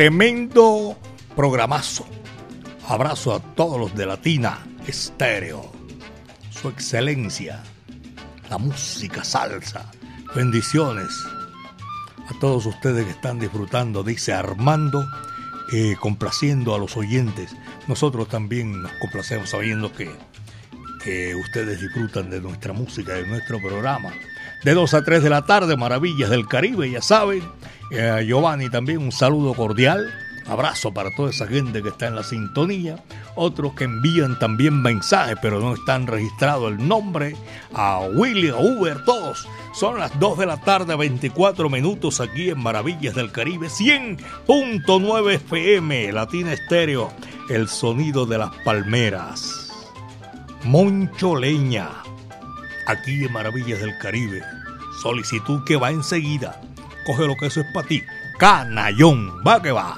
Tremendo 0.00 0.96
programazo. 1.36 2.06
Abrazo 2.88 3.34
a 3.34 3.40
todos 3.54 3.78
los 3.78 3.94
de 3.94 4.06
Latina 4.06 4.66
Estéreo. 4.86 5.70
Su 6.48 6.70
excelencia. 6.70 7.62
La 8.48 8.56
música 8.56 9.22
salsa. 9.22 9.90
Bendiciones 10.34 11.06
a 12.30 12.38
todos 12.40 12.64
ustedes 12.64 13.04
que 13.04 13.10
están 13.10 13.38
disfrutando, 13.38 14.02
dice 14.02 14.32
Armando, 14.32 15.06
eh, 15.70 15.96
complaciendo 16.00 16.74
a 16.74 16.78
los 16.78 16.96
oyentes. 16.96 17.54
Nosotros 17.86 18.26
también 18.26 18.80
nos 18.80 18.92
complacemos 19.02 19.50
sabiendo 19.50 19.92
que, 19.92 20.10
que 21.04 21.34
ustedes 21.34 21.78
disfrutan 21.78 22.30
de 22.30 22.40
nuestra 22.40 22.72
música, 22.72 23.12
de 23.12 23.26
nuestro 23.26 23.60
programa. 23.60 24.14
De 24.64 24.72
2 24.72 24.94
a 24.94 25.04
3 25.04 25.22
de 25.22 25.28
la 25.28 25.44
tarde, 25.44 25.76
Maravillas 25.76 26.30
del 26.30 26.48
Caribe, 26.48 26.90
ya 26.90 27.02
saben 27.02 27.42
eh, 27.90 28.24
Giovanni 28.26 28.70
también 28.70 28.98
un 28.98 29.12
saludo 29.12 29.54
cordial. 29.54 30.12
Abrazo 30.46 30.92
para 30.92 31.14
toda 31.14 31.30
esa 31.30 31.46
gente 31.46 31.82
que 31.82 31.90
está 31.90 32.08
en 32.08 32.16
la 32.16 32.22
sintonía. 32.22 33.02
Otros 33.36 33.74
que 33.74 33.84
envían 33.84 34.38
también 34.38 34.82
mensajes, 34.82 35.36
pero 35.40 35.60
no 35.60 35.74
están 35.74 36.06
registrado 36.06 36.68
el 36.68 36.88
nombre. 36.88 37.36
A 37.72 38.00
Willy, 38.14 38.48
a 38.48 38.56
Uber, 38.56 39.04
todos. 39.04 39.46
Son 39.74 39.98
las 39.98 40.18
2 40.18 40.38
de 40.38 40.46
la 40.46 40.60
tarde, 40.60 40.96
24 40.96 41.68
minutos 41.68 42.20
aquí 42.20 42.50
en 42.50 42.58
Maravillas 42.58 43.14
del 43.14 43.30
Caribe. 43.30 43.68
100.9 43.68 45.34
FM, 45.34 46.12
Latina 46.12 46.52
Estéreo. 46.52 47.12
El 47.48 47.68
sonido 47.68 48.26
de 48.26 48.38
las 48.38 48.50
palmeras. 48.64 49.72
Moncho 50.64 51.36
Leña. 51.36 51.90
Aquí 52.86 53.24
en 53.24 53.32
Maravillas 53.32 53.80
del 53.80 53.96
Caribe. 53.98 54.42
Solicitud 55.00 55.62
que 55.64 55.76
va 55.76 55.90
enseguida 55.90 56.60
coge 57.04 57.26
lo 57.26 57.36
que 57.36 57.46
eso 57.46 57.60
es 57.60 57.66
para 57.72 57.86
ti. 57.86 58.04
Canallón, 58.38 59.42
va 59.46 59.60
que 59.60 59.72
va. 59.72 59.96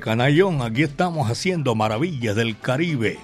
Canallón, 0.00 0.62
aquí 0.62 0.84
estamos 0.84 1.28
haciendo 1.28 1.74
maravillas 1.74 2.36
del 2.36 2.56
Caribe. 2.56 3.18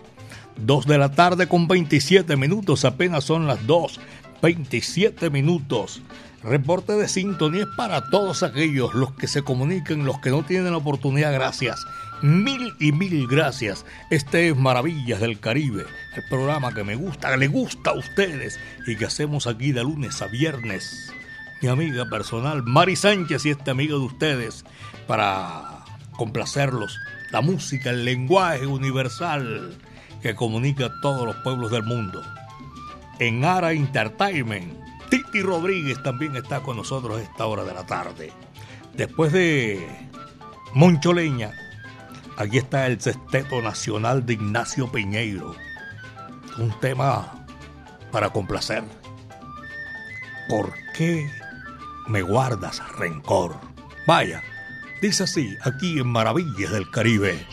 Dos 0.56 0.84
de 0.86 0.98
la 0.98 1.12
tarde 1.12 1.46
con 1.46 1.68
27 1.68 2.36
minutos, 2.36 2.84
apenas 2.84 3.22
son 3.22 3.46
las 3.46 3.64
2, 3.68 4.00
27 4.42 5.30
minutos. 5.30 6.02
Reporte 6.42 6.94
de 6.94 7.06
sintonía 7.06 7.66
para 7.76 8.10
todos 8.10 8.42
aquellos, 8.42 8.94
los 8.94 9.12
que 9.12 9.28
se 9.28 9.42
comunican, 9.42 10.04
los 10.04 10.18
que 10.18 10.30
no 10.30 10.42
tienen 10.42 10.72
la 10.72 10.78
oportunidad, 10.78 11.32
gracias. 11.32 11.84
Mil 12.20 12.74
y 12.80 12.90
mil 12.90 13.28
gracias. 13.28 13.84
Este 14.10 14.48
es 14.48 14.56
Maravillas 14.56 15.20
del 15.20 15.38
Caribe, 15.38 15.84
el 16.16 16.22
programa 16.28 16.74
que 16.74 16.82
me 16.82 16.96
gusta, 16.96 17.30
que 17.30 17.36
le 17.36 17.46
gusta 17.46 17.90
a 17.90 17.98
ustedes 17.98 18.58
y 18.88 18.96
que 18.96 19.04
hacemos 19.04 19.46
aquí 19.46 19.70
de 19.70 19.84
lunes 19.84 20.20
a 20.20 20.26
viernes. 20.26 21.12
Mi 21.60 21.68
amiga 21.68 22.06
personal, 22.06 22.64
Mari 22.64 22.96
Sánchez 22.96 23.46
y 23.46 23.50
este 23.50 23.70
amigo 23.70 24.00
de 24.00 24.06
ustedes, 24.06 24.64
para 25.06 25.71
complacerlos. 26.22 27.00
La 27.32 27.40
música, 27.40 27.90
el 27.90 28.04
lenguaje 28.04 28.64
universal 28.64 29.76
que 30.22 30.36
comunica 30.36 30.86
a 30.86 31.00
todos 31.00 31.26
los 31.26 31.34
pueblos 31.42 31.72
del 31.72 31.82
mundo. 31.82 32.22
En 33.18 33.44
Ara 33.44 33.72
Entertainment, 33.72 34.72
Titi 35.10 35.42
Rodríguez 35.42 36.00
también 36.04 36.36
está 36.36 36.60
con 36.60 36.76
nosotros 36.76 37.18
a 37.18 37.22
esta 37.24 37.46
hora 37.46 37.64
de 37.64 37.74
la 37.74 37.84
tarde. 37.86 38.32
Después 38.94 39.32
de 39.32 39.84
Moncholeña, 40.74 41.50
aquí 42.36 42.58
está 42.58 42.86
el 42.86 43.00
Sexteto 43.00 43.60
Nacional 43.60 44.24
de 44.24 44.34
Ignacio 44.34 44.92
Peñeiro. 44.92 45.56
Un 46.56 46.70
tema 46.78 47.44
para 48.12 48.30
complacer. 48.30 48.84
¿Por 50.48 50.72
qué 50.96 51.28
me 52.06 52.22
guardas 52.22 52.80
rencor? 52.96 53.56
Vaya, 54.06 54.40
Dice 55.02 55.24
así, 55.24 55.58
aquí 55.62 55.98
en 55.98 56.06
Maravillas 56.06 56.70
del 56.70 56.88
Caribe. 56.88 57.44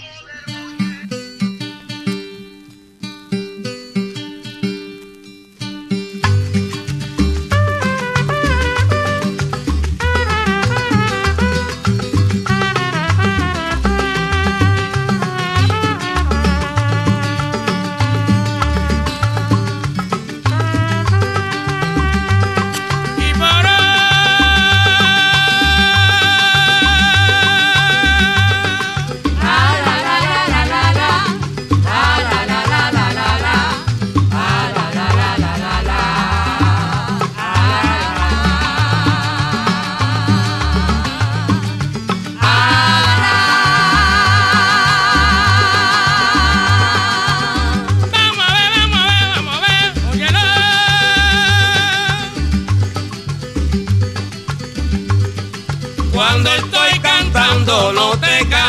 tenga. 58.22 58.69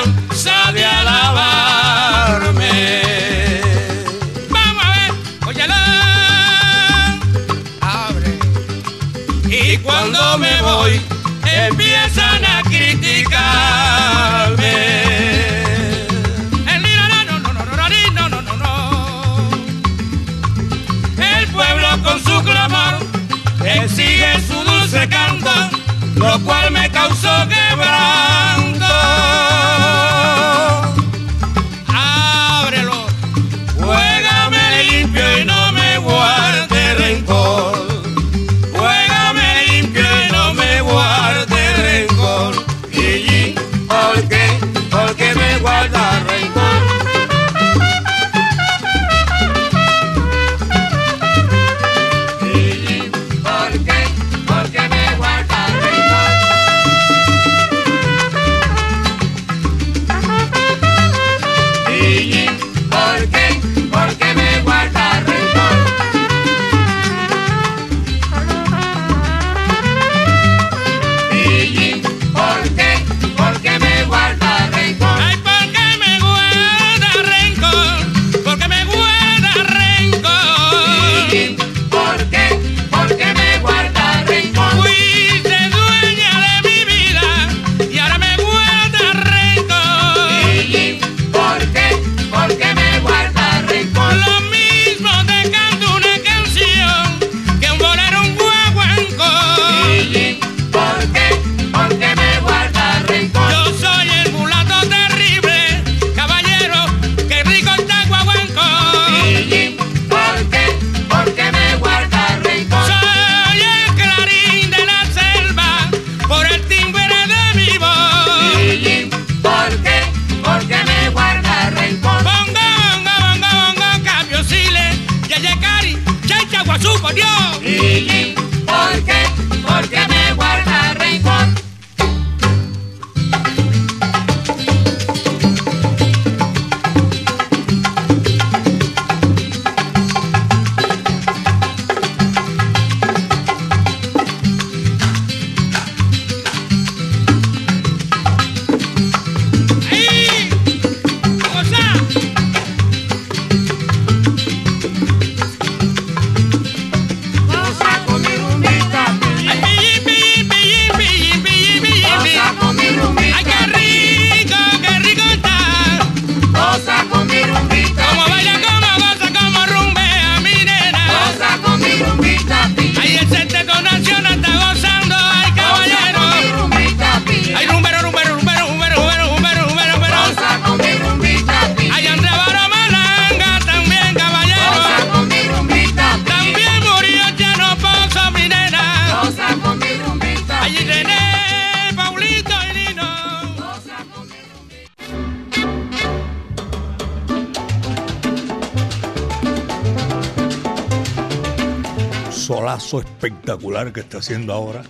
Que 203.93 204.01
está 204.01 204.19
haciendo 204.19 204.53
ahora, 204.53 204.83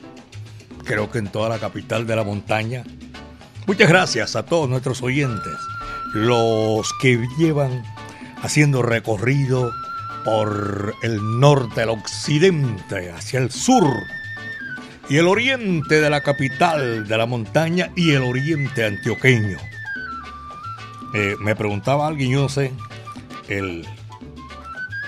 creo 0.85 1.11
que 1.11 1.18
en 1.18 1.28
toda 1.28 1.48
la 1.48 1.59
capital 1.59 2.06
de 2.06 2.16
la 2.16 2.24
montaña. 2.24 2.85
Muchas 3.66 3.88
gracias 3.88 4.37
a 4.37 4.44
todos 4.44 4.68
nuestros 4.68 5.02
oyentes, 5.02 5.54
los 6.14 6.90
que 7.00 7.18
llevan 7.38 7.83
haciendo 8.42 8.83
recorrido 8.83 9.70
por 10.24 10.94
el 11.02 11.40
norte, 11.40 11.83
el 11.83 11.90
occidente, 11.90 13.11
hacia 13.11 13.40
el 13.40 13.50
sur 13.50 13.85
y 15.09 15.16
el 15.16 15.26
oriente 15.26 16.00
de 16.00 16.11
la 16.11 16.22
capital 16.22 17.06
de 17.06 17.18
la 17.18 17.26
montaña 17.26 17.90
y 17.96 18.12
el 18.12 18.22
oriente 18.22 18.85
antioqueño. 18.85 19.59
Eh, 21.14 21.35
me 21.40 21.56
preguntaba 21.56 22.06
alguien, 22.06 22.30
yo 22.30 22.42
no 22.42 22.48
sé, 22.48 22.72
el, 23.48 23.85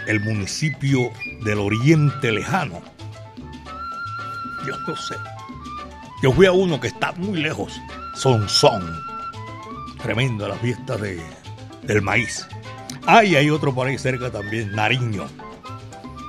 el 0.06 0.20
municipio 0.20 1.10
del 1.44 1.58
oriente 1.58 2.32
lejano. 2.32 2.91
Yo 4.66 4.76
no 4.86 4.96
sé. 4.96 5.16
Yo 6.22 6.32
fui 6.32 6.46
a 6.46 6.52
uno 6.52 6.80
que 6.80 6.88
está 6.88 7.12
muy 7.12 7.40
lejos, 7.40 7.80
Son 8.14 8.48
Son. 8.48 8.82
Tremendo 10.02 10.48
la 10.48 10.56
fiesta 10.56 10.96
de, 10.96 11.22
del 11.82 12.02
maíz. 12.02 12.46
Ah, 13.06 13.18
hay 13.18 13.50
otro 13.50 13.74
por 13.74 13.88
ahí 13.88 13.98
cerca 13.98 14.30
también, 14.30 14.72
Nariño. 14.72 15.26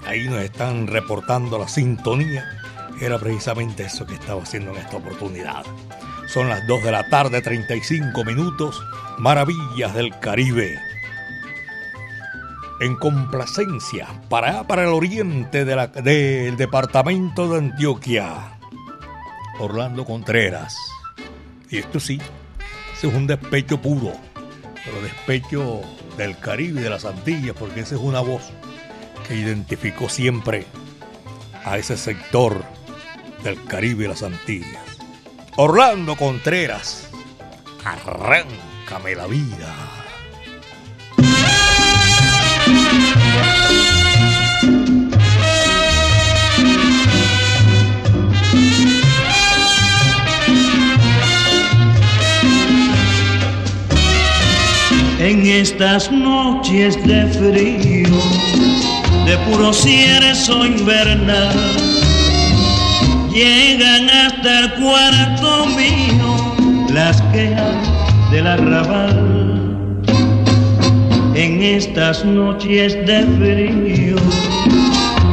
Ahí 0.05 0.27
nos 0.27 0.41
están 0.41 0.87
reportando 0.87 1.57
la 1.57 1.67
sintonía 1.67 2.43
era 3.01 3.19
precisamente 3.19 3.83
eso 3.83 4.05
que 4.05 4.13
estaba 4.15 4.41
haciendo 4.41 4.71
en 4.71 4.77
esta 4.77 4.97
oportunidad. 4.97 5.65
Son 6.27 6.49
las 6.49 6.65
2 6.67 6.83
de 6.83 6.91
la 6.91 7.09
tarde, 7.09 7.41
35 7.41 8.23
minutos, 8.23 8.81
maravillas 9.17 9.93
del 9.93 10.17
Caribe. 10.19 10.79
En 12.79 12.95
complacencia, 12.95 14.07
para, 14.29 14.65
para 14.65 14.83
el 14.83 14.89
oriente 14.89 15.63
del 15.63 16.57
departamento 16.57 17.47
de 17.47 17.59
Antioquia, 17.59 18.57
Orlando 19.59 20.05
Contreras. 20.05 20.75
Y 21.69 21.77
esto 21.77 21.99
sí, 21.99 22.19
ese 22.93 23.07
es 23.07 23.13
un 23.13 23.27
despecho 23.27 23.79
puro, 23.79 24.13
pero 24.83 25.01
despecho 25.01 25.81
del 26.17 26.37
Caribe 26.39 26.81
de 26.81 26.89
las 26.89 27.05
Antillas, 27.05 27.55
porque 27.57 27.81
esa 27.81 27.95
es 27.95 28.01
una 28.01 28.21
voz 28.21 28.51
que 29.27 29.35
identificó 29.35 30.09
siempre 30.09 30.65
a 31.63 31.77
ese 31.77 31.95
sector 31.95 32.63
del 33.43 33.63
Caribe 33.65 34.05
y 34.05 34.07
las 34.07 34.23
Antillas. 34.23 34.97
Orlando 35.55 36.15
Contreras, 36.15 37.07
arráncame 37.85 39.15
la 39.15 39.27
vida. 39.27 39.92
En 55.43 55.49
estas 55.49 56.09
noches 56.09 56.95
de 57.05 57.25
frío, 57.27 58.17
de 59.25 59.37
puro 59.39 59.73
cierzo 59.73 60.65
invernal 60.65 61.53
llegan 63.29 64.09
hasta 64.09 64.59
el 64.61 64.73
cuarto 64.75 65.65
mío 65.65 66.87
las 66.93 67.21
quejas 67.33 67.75
del 68.31 68.47
arrabal. 68.47 70.05
En 71.35 71.61
estas 71.61 72.23
noches 72.23 72.93
de 73.05 73.23
frío, 73.37 74.15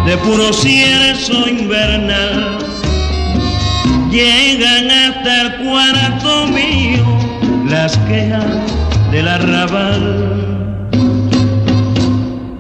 de 0.07 0.17
puro 0.17 0.53
cierzo 0.53 1.49
invernal, 1.49 2.59
llegan 4.11 4.91
hasta 4.91 5.43
el 5.43 5.55
cuarto 5.59 6.49
mío 6.49 7.07
las 7.69 7.97
quejas 8.09 8.80
del 9.11 9.27
arrabal. 9.29 10.87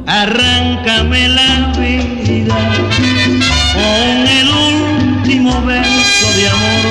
Arráncame 0.06 1.28
la 1.28 1.72
vida 1.78 2.56
con 3.74 4.26
el 4.26 4.48
último 4.48 5.62
verso 5.62 6.26
de 6.36 6.48
amor, 6.48 6.84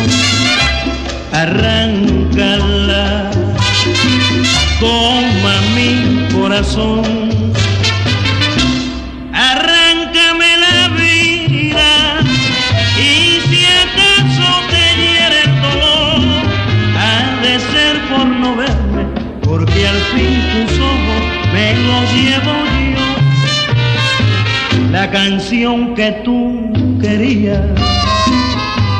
arráncala, 1.34 3.30
toma 4.80 5.54
mi 5.76 6.28
corazón, 6.34 7.30
canción 25.24 25.96
que 25.96 26.12
tú 26.24 26.72
querías 27.02 27.60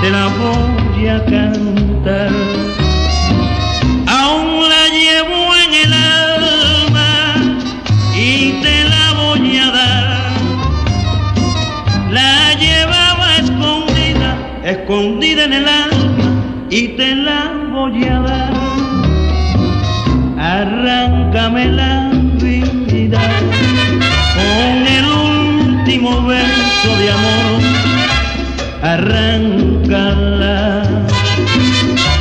te 0.02 0.10
la 0.10 0.26
voy 0.42 1.08
a 1.08 1.18
cantar. 1.24 2.32
Aún 4.06 4.50
la 4.74 4.84
llevo 5.00 5.40
en 5.64 5.72
el 5.86 5.94
alma 5.94 7.12
y 8.18 8.52
te 8.64 8.78
la 8.94 9.06
voy 9.22 9.58
a 9.66 9.68
dar. 9.80 10.08
La 12.12 12.54
llevaba 12.64 13.28
escondida, 13.38 14.30
escondida 14.66 15.46
en 15.46 15.54
el 15.54 15.68
alma 15.68 16.28
y 16.70 16.82
te 16.98 17.16
la 17.16 17.42
voy 17.72 18.04
a 18.04 18.20
dar. 18.20 18.54
Arráncame 20.38 21.66
último 25.90 26.22
verso 26.28 26.90
de 27.00 27.10
amor. 27.10 27.62
Arráncala, 28.84 30.28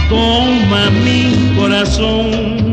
toma 0.09 0.89
mi 1.05 1.53
corazón, 1.55 2.68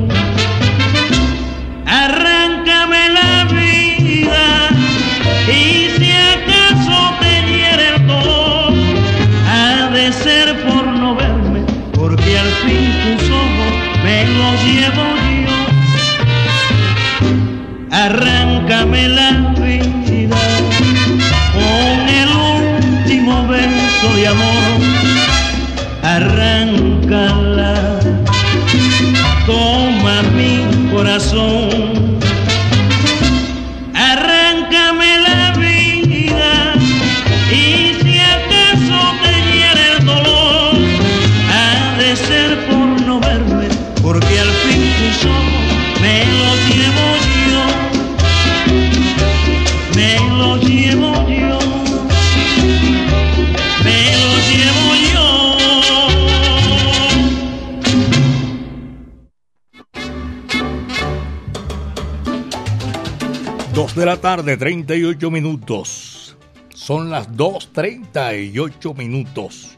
tarde, 64.26 64.58
38 64.58 65.30
minutos. 65.30 66.36
Son 66.74 67.12
las 67.12 67.30
2.38 67.34 68.98
minutos. 68.98 69.78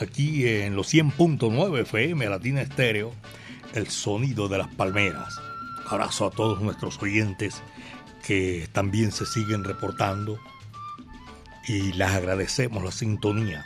Aquí 0.00 0.48
en 0.48 0.74
los 0.74 0.92
100.9 0.92 1.82
FM 1.82 2.28
Latina 2.28 2.62
Estéreo, 2.62 3.12
el 3.72 3.86
sonido 3.86 4.48
de 4.48 4.58
las 4.58 4.66
palmeras. 4.74 5.36
Abrazo 5.86 6.26
a 6.26 6.32
todos 6.32 6.60
nuestros 6.60 7.00
oyentes 7.00 7.62
que 8.26 8.68
también 8.72 9.12
se 9.12 9.26
siguen 9.26 9.62
reportando 9.62 10.40
y 11.68 11.92
les 11.92 12.08
agradecemos 12.08 12.82
la 12.82 12.90
sintonía 12.90 13.64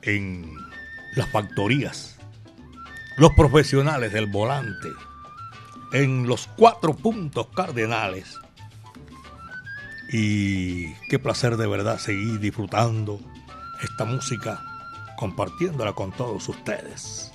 en 0.00 0.56
las 1.16 1.30
factorías, 1.30 2.16
los 3.18 3.32
profesionales 3.32 4.14
del 4.14 4.24
volante, 4.24 4.88
en 5.92 6.26
los 6.26 6.48
cuatro 6.56 6.94
puntos 6.94 7.48
cardenales 7.54 8.38
Y 10.12 10.92
qué 11.08 11.18
placer 11.18 11.56
de 11.56 11.66
verdad 11.66 11.98
seguir 11.98 12.38
disfrutando 12.38 13.18
esta 13.82 14.04
música, 14.04 14.62
compartiéndola 15.16 15.94
con 15.94 16.12
todos 16.12 16.48
ustedes. 16.48 17.32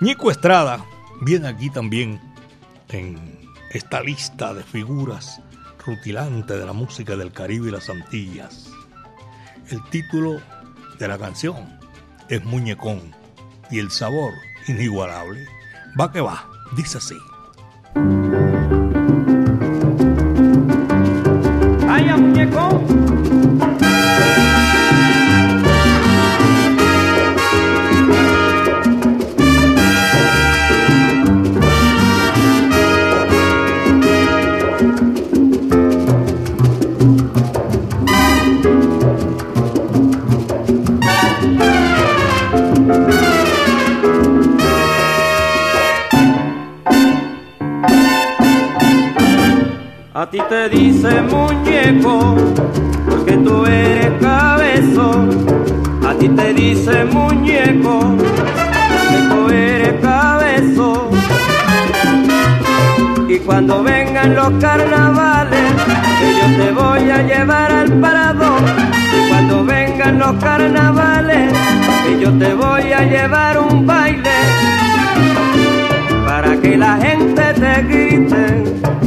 Nico 0.00 0.30
Estrada 0.30 0.84
viene 1.22 1.48
aquí 1.48 1.70
también 1.70 2.20
en 2.90 3.18
esta 3.70 4.00
lista 4.00 4.54
de 4.54 4.62
figuras 4.62 5.40
rutilantes 5.84 6.58
de 6.58 6.64
la 6.64 6.72
música 6.72 7.16
del 7.16 7.32
Caribe 7.32 7.68
y 7.68 7.72
las 7.72 7.90
Antillas. 7.90 8.70
El 9.70 9.82
título 9.90 10.40
de 10.98 11.08
la 11.08 11.18
canción 11.18 11.78
es 12.28 12.44
Muñecón 12.44 13.14
y 13.70 13.78
el 13.80 13.90
sabor 13.90 14.32
inigualable. 14.68 15.46
Va 16.00 16.12
que 16.12 16.20
va, 16.20 16.48
dice 16.76 16.98
así. 16.98 17.16
Vaya 22.46 22.74
A 50.24 50.26
ti 50.26 50.38
te 50.48 50.70
dice 50.70 51.20
muñeco, 51.20 52.34
porque 53.10 53.36
tú 53.36 53.66
eres 53.66 54.10
cabezón. 54.22 55.28
A 56.02 56.14
ti 56.14 56.30
te 56.30 56.54
dice 56.54 57.04
muñeco, 57.04 57.98
porque 58.08 59.18
tú 59.28 59.50
eres 59.50 60.00
cabezón. 60.00 61.10
Y 63.28 63.38
cuando 63.40 63.82
vengan 63.82 64.34
los 64.34 64.50
carnavales, 64.62 65.72
que 66.18 66.28
yo 66.40 66.64
te 66.64 66.72
voy 66.72 67.10
a 67.10 67.22
llevar 67.22 67.70
al 67.70 67.92
parador. 68.00 68.62
Y 69.12 69.28
cuando 69.28 69.62
vengan 69.66 70.18
los 70.18 70.42
carnavales, 70.42 71.52
que 72.06 72.18
yo 72.18 72.32
te 72.38 72.54
voy 72.54 72.92
a 72.94 73.02
llevar 73.02 73.58
un 73.58 73.86
baile 73.86 74.30
para 76.26 76.56
que 76.56 76.78
la 76.78 76.96
gente 76.96 77.42
te 77.60 77.82
grite, 77.82 78.64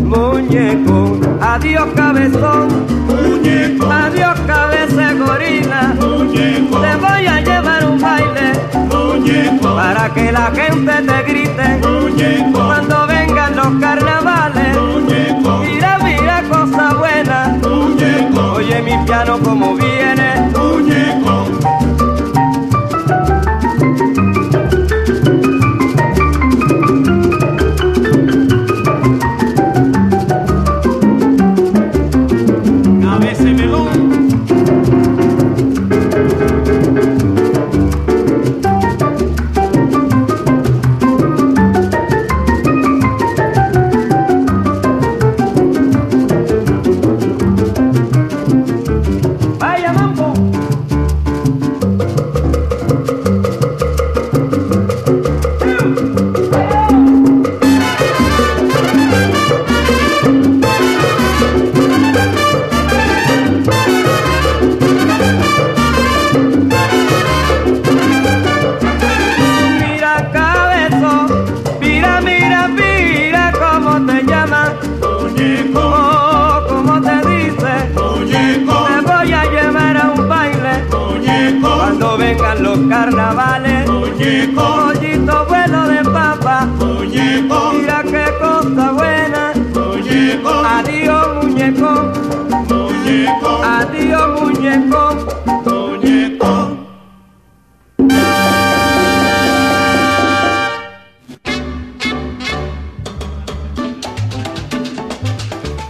muñeco, 0.07 1.19
adiós 1.41 1.87
cabezón, 1.95 2.67
muñeco, 3.07 3.85
adiós 3.91 4.39
cabeza 4.47 5.13
gorila, 5.13 5.93
muñeco, 5.99 6.79
te 6.79 6.95
voy 6.95 7.27
a 7.27 7.41
llevar 7.41 7.85
un 7.85 7.99
baile, 7.99 8.51
muñeco, 8.91 9.75
para 9.75 10.13
que 10.13 10.31
la 10.31 10.51
gente 10.55 10.93
te 11.07 11.23
grite, 11.23 11.67
muñeco, 11.85 12.65
cuando 12.65 13.07
vengan 13.07 13.55
los 13.55 13.71
carnavales, 13.81 14.77
muñeco, 14.77 15.57
mira, 15.59 15.99
mira 16.03 16.43
cosa 16.49 16.93
buena, 16.93 17.57
muñeco, 17.61 18.53
oye 18.53 18.81
mi 18.81 18.97
piano 19.05 19.39
como 19.39 19.75
viene, 19.75 20.51
muñeco. 20.55 21.06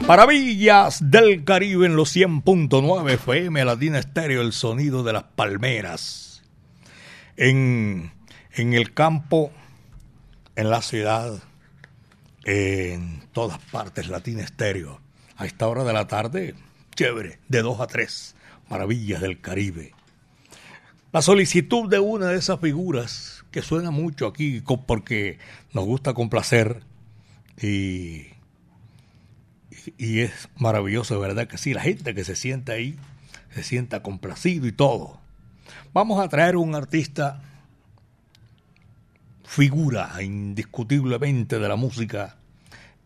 Maravillas 0.07 1.11
del 1.11 1.43
Caribe 1.43 1.85
en 1.85 1.97
los 1.97 2.15
100.9 2.15 3.11
FM 3.11 3.65
Latina 3.65 3.99
Estéreo, 3.99 4.41
el 4.41 4.53
sonido 4.53 5.03
de 5.03 5.11
las 5.11 5.23
palmeras. 5.23 6.43
En, 7.35 8.13
en 8.53 8.73
el 8.73 8.93
campo, 8.93 9.51
en 10.55 10.69
la 10.69 10.81
ciudad, 10.81 11.43
en 12.45 13.21
todas 13.33 13.59
partes, 13.69 14.07
Latina 14.07 14.43
Estéreo. 14.43 15.01
A 15.35 15.45
esta 15.45 15.67
hora 15.67 15.83
de 15.83 15.91
la 15.91 16.07
tarde, 16.07 16.55
chévere, 16.95 17.39
de 17.49 17.61
2 17.61 17.81
a 17.81 17.87
3, 17.87 18.35
Maravillas 18.69 19.21
del 19.21 19.41
Caribe. 19.41 19.93
La 21.11 21.21
solicitud 21.21 21.89
de 21.89 21.99
una 21.99 22.27
de 22.27 22.37
esas 22.37 22.59
figuras 22.59 23.45
que 23.51 23.61
suena 23.61 23.91
mucho 23.91 24.27
aquí 24.27 24.61
porque 24.85 25.39
nos 25.73 25.85
gusta 25.85 26.13
complacer 26.13 26.83
y 27.61 28.27
y 29.97 30.19
es 30.19 30.49
maravilloso, 30.57 31.19
¿verdad? 31.19 31.47
Que 31.47 31.57
sí, 31.57 31.73
la 31.73 31.81
gente 31.81 32.13
que 32.13 32.23
se 32.23 32.35
sienta 32.35 32.73
ahí, 32.73 32.97
se 33.53 33.63
sienta 33.63 34.01
complacido 34.01 34.67
y 34.67 34.71
todo. 34.71 35.19
Vamos 35.93 36.19
a 36.19 36.27
traer 36.27 36.57
un 36.57 36.75
artista, 36.75 37.41
figura 39.45 40.21
indiscutiblemente 40.21 41.59
de 41.59 41.69
la 41.69 41.75
música 41.75 42.37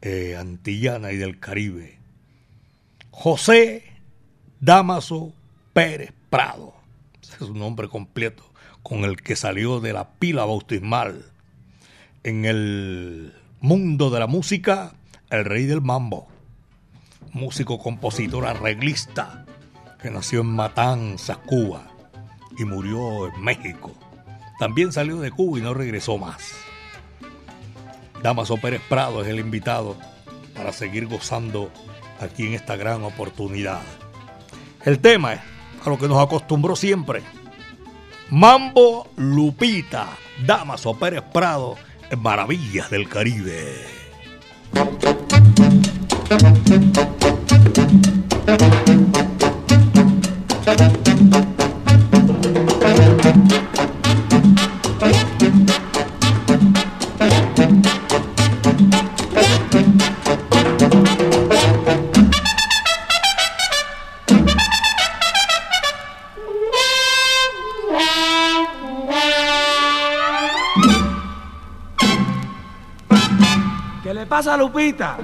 eh, 0.02 0.36
antillana 0.38 1.12
y 1.12 1.18
del 1.18 1.40
Caribe. 1.40 2.00
José 3.12 3.84
Damaso 4.60 5.34
Pérez 5.74 6.14
Prado. 6.30 6.74
Ese 7.22 7.34
es 7.34 7.48
su 7.48 7.56
nombre 7.56 7.88
completo, 7.88 8.44
con 8.84 9.04
el 9.04 9.22
que 9.22 9.36
salió 9.36 9.80
de 9.80 9.94
la 9.94 10.10
pila 10.12 10.46
bautismal 10.46 11.26
en 12.24 12.46
el 12.46 13.34
mundo 13.60 14.10
de 14.10 14.20
la 14.20 14.28
música, 14.28 14.94
el 15.30 15.46
rey 15.46 15.66
del 15.66 15.82
mambo 15.82 16.32
músico, 17.34 17.80
compositor, 17.80 18.46
arreglista, 18.46 19.46
que 20.02 20.10
nació 20.10 20.42
en 20.42 20.48
Matanzas, 20.48 21.38
Cuba, 21.38 21.88
y 22.58 22.66
murió 22.66 23.28
en 23.28 23.42
México. 23.42 23.94
También 24.60 24.92
salió 24.92 25.20
de 25.20 25.32
Cuba 25.32 25.60
y 25.60 25.62
no 25.62 25.74
regresó 25.74 26.18
más. 26.18 26.54
Damaso 28.22 28.58
Pérez 28.58 28.82
Prado 28.88 29.22
es 29.24 29.28
el 29.28 29.40
invitado 29.40 29.98
para 30.56 30.72
seguir 30.72 31.08
gozando 31.08 31.72
aquí 32.20 32.46
en 32.48 32.54
esta 32.54 32.76
gran 32.76 33.04
oportunidad. 33.04 33.82
El 34.86 35.00
tema 35.00 35.34
es 35.34 35.42
a 35.84 35.90
lo 35.90 35.98
que 35.98 36.08
nos 36.08 36.22
acostumbró 36.24 36.76
siempre. 36.76 37.24
Mambo 38.30 39.08
Lupita, 39.18 40.08
Damaso 40.46 40.98
Pérez 40.98 41.24
Prado 41.34 41.76
Maravillas 42.18 42.90
del 42.90 43.08
Caribe. 43.08 43.86
Pasa 74.42 74.56
a 74.56 74.58
Lupita? 74.58 75.18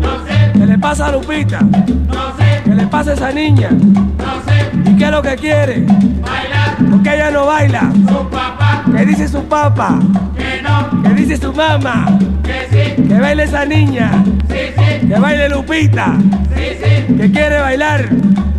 No 0.00 0.24
sé. 0.24 0.52
¿Qué 0.54 0.66
le 0.66 0.78
pasa 0.78 1.06
a 1.08 1.12
Lupita? 1.12 1.60
No 1.60 2.34
sé. 2.38 2.62
¿Qué 2.64 2.74
le 2.74 2.86
pasa 2.86 3.10
a 3.10 3.14
esa 3.14 3.30
niña? 3.30 3.68
No 3.70 4.40
sé. 4.46 4.90
¿Y 4.90 4.96
qué 4.96 5.04
es 5.04 5.10
lo 5.10 5.20
que 5.20 5.36
quiere? 5.36 5.80
Bailar. 5.82 6.78
¿Por 6.90 7.02
qué 7.02 7.14
ella 7.14 7.30
no 7.32 7.44
baila? 7.44 7.92
Su 8.08 8.30
papá. 8.30 8.82
¿Qué 8.96 9.04
dice 9.04 9.28
su 9.28 9.44
papá? 9.44 9.98
Que 10.38 10.62
no. 10.62 11.02
¿Qué 11.02 11.10
dice 11.10 11.36
su 11.36 11.52
mamá? 11.52 12.18
Que 12.42 12.96
sí. 12.96 13.02
Que 13.08 13.20
baile 13.20 13.42
esa 13.42 13.66
niña. 13.66 14.24
Sí, 14.48 14.56
sí. 14.74 15.06
Que 15.06 15.20
baile 15.20 15.50
Lupita. 15.50 16.14
Sí, 16.56 16.64
sí. 16.82 17.14
¿Que 17.14 17.30
quiere 17.30 17.60
bailar? 17.60 18.08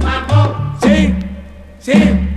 Mambo. 0.03 0.75
Sí. 0.79 1.15
Sí. 1.79 2.32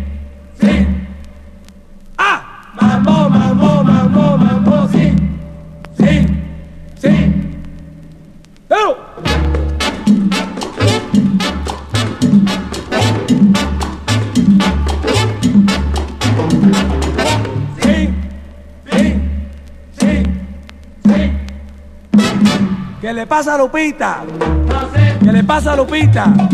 Pasa 23.27 23.55
a 23.55 23.59
Lupita? 23.59 24.23
No 24.69 24.81
sé. 24.93 25.17
¿Qué 25.23 25.33
le 25.33 25.45
pasa 25.45 25.73
a 25.73 25.77
Lupita? 25.77 26.27
No 26.27 26.47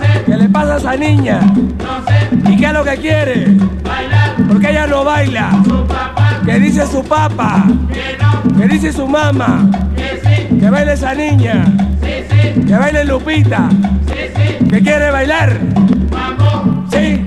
sé. 0.00 0.24
¿Qué 0.24 0.36
le 0.36 0.48
pasa 0.48 0.74
a 0.74 0.78
esa 0.78 0.96
niña? 0.96 1.40
No 1.40 2.04
sé. 2.06 2.50
¿Y 2.50 2.56
qué 2.56 2.66
es 2.66 2.72
lo 2.72 2.84
que 2.84 2.96
quiere? 2.96 3.56
Bailar. 3.84 4.34
¿Por 4.48 4.60
qué 4.60 4.70
ella 4.70 4.86
no 4.86 5.04
baila? 5.04 5.50
Su 5.64 5.86
papá. 5.86 6.40
¿Qué 6.44 6.58
dice 6.58 6.86
su 6.86 7.04
papá? 7.04 7.64
Que 7.92 8.16
no. 8.20 8.58
¿Qué 8.58 8.68
dice 8.68 8.92
su 8.92 9.06
mamá? 9.06 9.70
Que 9.94 10.20
sí. 10.24 10.58
Que 10.58 10.70
baile 10.70 10.94
esa 10.94 11.14
niña. 11.14 11.64
Sí, 12.02 12.24
sí. 12.30 12.66
Que 12.66 12.74
baile 12.74 13.04
Lupita. 13.04 13.68
Sí, 14.06 14.14
sí. 14.34 14.64
¿Que 14.68 14.80
quiere 14.82 15.10
bailar? 15.10 15.58
Vamos. 16.10 16.90
Sí, 16.90 17.24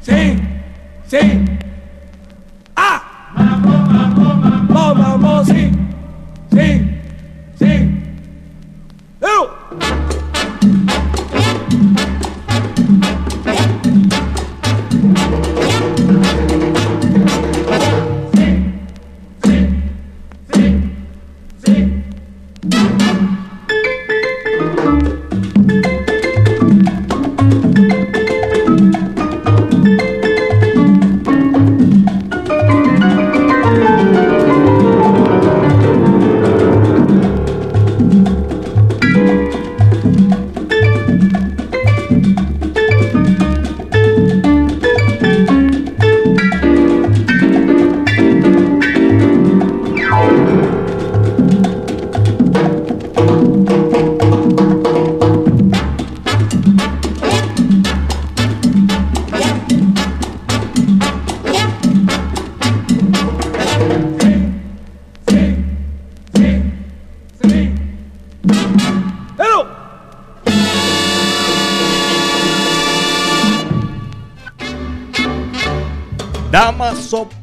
sí, 0.00 0.38
sí. 1.06 1.51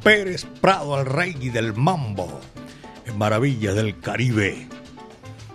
Pérez 0.10 0.48
Prado, 0.60 0.96
al 0.96 1.06
rey 1.06 1.34
del 1.34 1.76
mambo, 1.76 2.42
en 3.06 3.16
Maravillas 3.20 3.76
del 3.76 4.00
Caribe. 4.00 4.68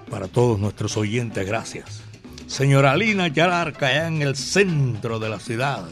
Para 0.08 0.28
todos 0.28 0.60
nuestros 0.60 0.96
oyentes, 0.96 1.44
gracias. 1.44 2.04
Señora 2.46 2.96
Lina 2.96 3.26
Yararca, 3.26 3.88
allá 3.88 4.06
en 4.06 4.22
el 4.22 4.36
centro 4.36 5.18
de 5.18 5.28
la 5.28 5.40
ciudad. 5.40 5.84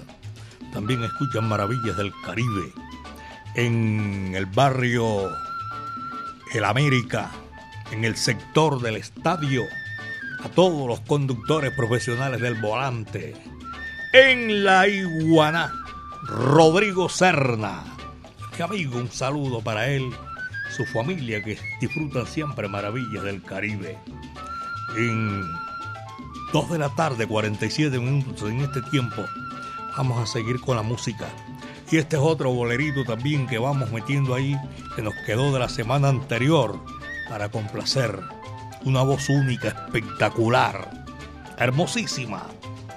También 0.73 1.03
escuchan 1.03 1.49
Maravillas 1.49 1.97
del 1.97 2.13
Caribe. 2.25 2.73
En 3.57 4.33
el 4.37 4.47
barrio 4.47 5.29
El 6.55 6.65
América, 6.65 7.33
en 7.91 8.05
el 8.05 8.15
sector 8.15 8.81
del 8.81 8.95
estadio, 8.95 9.65
a 10.45 10.49
todos 10.51 10.87
los 10.87 11.01
conductores 11.01 11.73
profesionales 11.73 12.41
del 12.41 12.55
volante. 12.61 13.35
En 14.13 14.63
la 14.63 14.87
Iguaná, 14.87 15.73
Rodrigo 16.29 17.09
Serna. 17.09 17.92
Mi 18.57 18.63
amigo, 18.63 18.99
un 18.99 19.11
saludo 19.11 19.63
para 19.63 19.89
él, 19.89 20.11
su 20.77 20.85
familia 20.85 21.43
que 21.43 21.59
disfrutan 21.81 22.27
siempre 22.27 22.69
maravillas 22.69 23.25
del 23.25 23.43
Caribe. 23.43 23.99
En 24.97 25.43
2 26.53 26.71
de 26.71 26.79
la 26.79 26.91
tarde, 26.91 27.27
47 27.27 27.99
minutos 27.99 28.51
en 28.51 28.61
este 28.61 28.83
tiempo, 28.83 29.25
vamos 29.97 30.23
a 30.23 30.31
seguir 30.31 30.61
con 30.61 30.77
la 30.77 30.83
música. 30.83 31.27
Y 31.91 31.97
este 31.97 32.17
es 32.17 32.23
otro 32.23 32.53
bolerito 32.53 33.05
también 33.05 33.47
que 33.47 33.59
vamos 33.59 33.91
metiendo 33.91 34.35
ahí, 34.35 34.55
que 34.95 35.03
nos 35.03 35.15
quedó 35.27 35.51
de 35.53 35.59
la 35.59 35.71
semana 35.71 36.09
anterior, 36.09 36.79
para 37.31 37.51
complacer. 37.51 38.19
Una 38.85 39.03
voz 39.03 39.31
única, 39.31 39.69
espectacular, 39.69 41.07
hermosísima. 41.57 42.47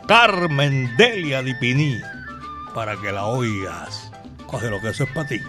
Carmen 0.05 0.95
Delia 0.97 1.41
Dipini, 1.41 1.97
para 2.73 2.99
que 2.99 3.11
la 3.11 3.25
oigas. 3.25 4.04
Coge 4.47 4.69
lo 4.69 4.81
que 4.81 4.89
eso 4.89 5.03
es 5.03 5.09
para 5.11 5.27
ti. 5.27 5.41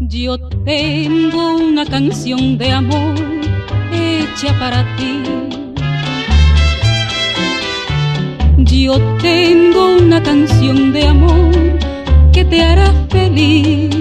Yo 0.00 0.38
tengo 0.64 1.56
una 1.56 1.84
canción 1.84 2.56
de 2.56 2.70
amor 2.70 3.14
hecha 3.92 4.56
para 4.58 4.84
ti. 4.96 5.41
Yo 8.82 8.98
tengo 9.18 9.98
una 9.98 10.20
canción 10.20 10.92
de 10.92 11.06
amor 11.06 11.54
que 12.32 12.44
te 12.44 12.60
hará 12.62 12.92
feliz. 13.10 13.94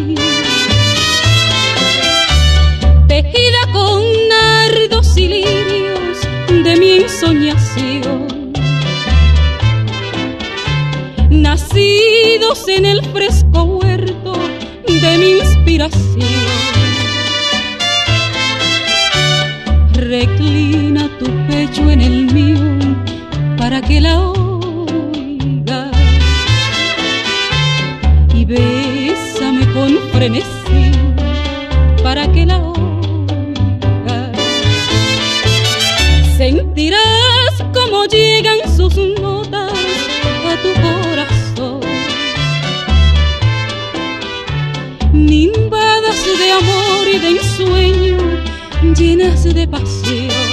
Tejida 3.07 3.61
con 3.73 4.01
nardos 4.27 5.15
y 5.17 5.27
lirios 5.27 6.17
de 6.63 6.75
mi 6.79 6.89
ensoñación. 7.03 8.53
Nacidos 11.29 12.67
en 12.67 12.85
el 12.87 13.05
fresco 13.13 13.63
huerto 13.65 14.33
de 14.87 15.17
mi 15.19 15.31
inspiración. 15.41 16.25
Reclina 19.93 21.07
tu 21.19 21.27
pecho 21.47 21.87
en 21.87 22.01
el 22.01 22.33
mío 22.33 22.79
para 23.59 23.79
que 23.79 24.01
la 24.01 24.30
frenesí 30.21 30.91
para 32.03 32.31
que 32.31 32.45
la 32.45 32.59
oiga. 32.59 34.31
Sentirás 36.37 37.55
como 37.73 38.05
llegan 38.05 38.59
sus 38.77 38.95
notas 39.19 39.73
a 40.51 40.53
tu 40.61 40.71
corazón. 40.85 41.81
nimbadas 45.11 46.23
de 46.39 46.51
amor 46.51 47.07
y 47.11 47.17
de 47.17 47.29
ensueño, 47.29 48.17
llenas 48.95 49.43
de 49.43 49.67
pasión. 49.67 50.50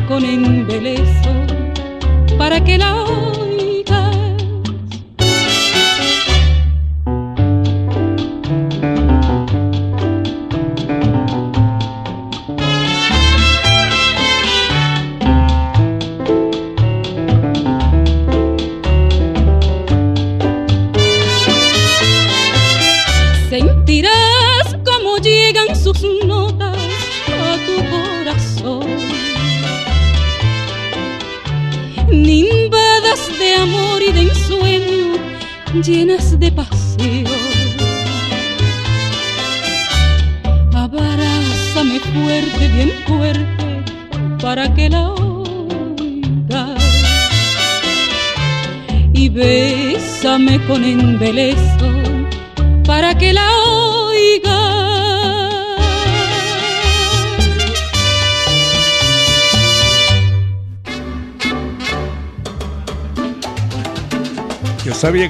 Con 0.00 0.24
embeleso 0.24 1.30
para 2.38 2.64
que 2.64 2.78
la 2.78 2.94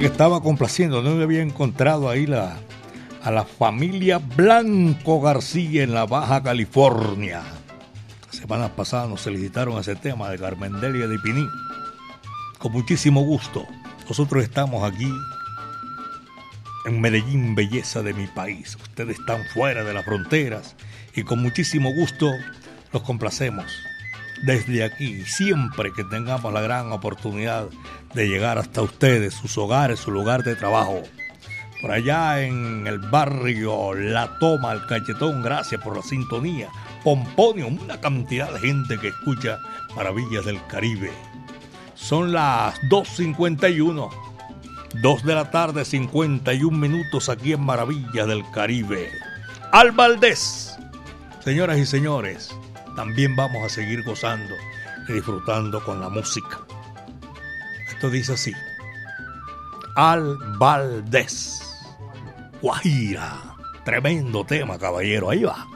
que 0.02 0.08
estaba 0.08 0.42
complaciendo, 0.42 1.00
no 1.00 1.14
me 1.14 1.22
había 1.22 1.42
encontrado 1.42 2.10
ahí 2.10 2.26
la, 2.26 2.56
a 3.22 3.30
la 3.30 3.44
familia 3.44 4.18
Blanco 4.18 5.20
García 5.20 5.84
en 5.84 5.94
la 5.94 6.06
Baja 6.06 6.42
California. 6.42 7.40
La 8.26 8.32
semana 8.32 8.74
pasada 8.74 9.06
nos 9.06 9.20
solicitaron 9.20 9.78
ese 9.78 9.94
tema 9.94 10.28
de 10.28 10.40
Carmen 10.40 10.80
Delia 10.80 11.06
de 11.06 11.20
Piní. 11.20 11.46
Con 12.58 12.72
muchísimo 12.72 13.22
gusto. 13.22 13.64
Nosotros 14.08 14.42
estamos 14.42 14.82
aquí 14.82 15.08
en 16.84 17.00
Medellín, 17.00 17.54
belleza 17.54 18.02
de 18.02 18.12
mi 18.12 18.26
país. 18.26 18.76
Ustedes 18.82 19.20
están 19.20 19.44
fuera 19.54 19.84
de 19.84 19.94
las 19.94 20.04
fronteras 20.04 20.74
y 21.14 21.22
con 21.22 21.40
muchísimo 21.40 21.94
gusto 21.94 22.28
los 22.92 23.02
complacemos. 23.02 23.66
Desde 24.42 24.82
aquí, 24.82 25.24
siempre 25.24 25.92
que 25.92 26.02
tengamos 26.04 26.52
la 26.52 26.60
gran 26.60 26.90
oportunidad 26.90 27.68
de 28.12 28.28
llegar 28.28 28.58
hasta 28.58 28.82
ustedes, 28.82 29.34
sus 29.34 29.56
hogares, 29.56 30.00
su 30.00 30.10
lugar 30.10 30.42
de 30.42 30.56
trabajo. 30.56 31.02
Por 31.80 31.92
allá 31.92 32.42
en 32.42 32.86
el 32.86 32.98
barrio 32.98 33.94
La 33.94 34.38
Toma, 34.38 34.72
el 34.72 34.86
Cachetón, 34.86 35.42
gracias 35.42 35.80
por 35.80 35.96
la 35.96 36.02
sintonía. 36.02 36.68
Pomponio, 37.04 37.68
una 37.68 38.00
cantidad 38.00 38.52
de 38.52 38.60
gente 38.60 38.98
que 38.98 39.08
escucha 39.08 39.58
Maravillas 39.96 40.44
del 40.44 40.64
Caribe. 40.66 41.12
Son 41.94 42.32
las 42.32 42.80
2.51. 42.90 44.10
2 45.02 45.24
de 45.24 45.34
la 45.34 45.50
tarde, 45.50 45.84
51 45.84 46.76
minutos 46.76 47.28
aquí 47.28 47.52
en 47.52 47.62
Maravillas 47.62 48.26
del 48.26 48.42
Caribe. 48.50 49.08
Al 49.70 49.92
Valdés. 49.92 50.76
Señoras 51.40 51.78
y 51.78 51.86
señores, 51.86 52.54
también 52.94 53.34
vamos 53.36 53.64
a 53.64 53.68
seguir 53.68 54.02
gozando 54.04 54.54
y 55.08 55.14
disfrutando 55.14 55.82
con 55.84 56.00
la 56.00 56.08
música. 56.08 56.60
Esto 57.88 58.10
dice 58.10 58.32
así. 58.34 58.52
Al 59.96 60.36
Valdés. 60.58 61.60
Guajira. 62.60 63.40
Tremendo 63.84 64.44
tema, 64.44 64.78
caballero. 64.78 65.30
Ahí 65.30 65.42
va. 65.42 65.66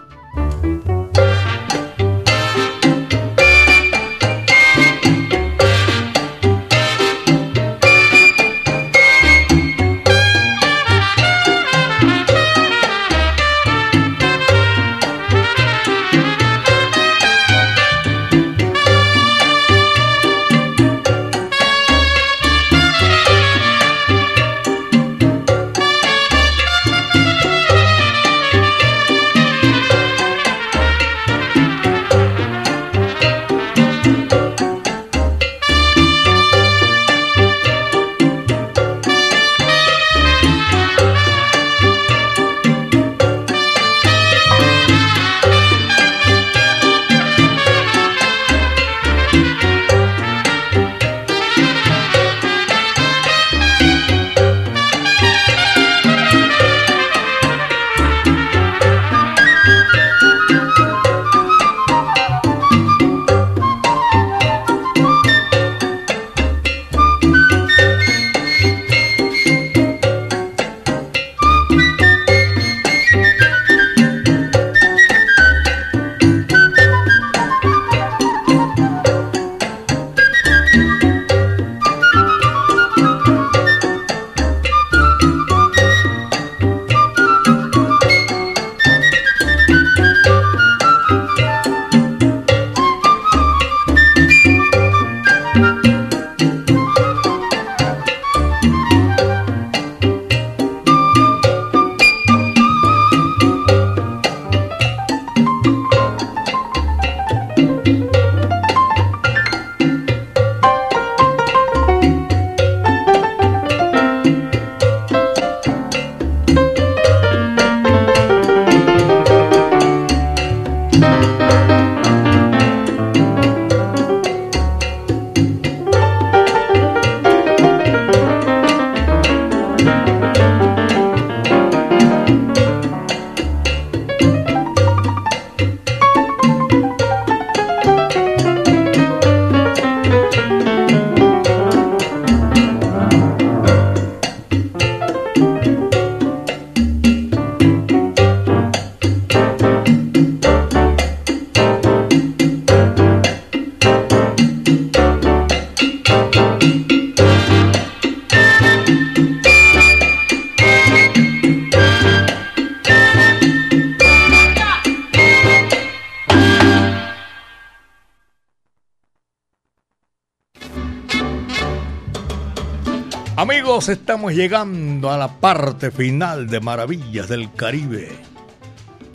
Llegando 174.34 175.10
a 175.10 175.18
la 175.18 175.40
parte 175.40 175.90
final 175.90 176.48
de 176.48 176.60
Maravillas 176.60 177.28
del 177.28 177.52
Caribe. 177.52 178.08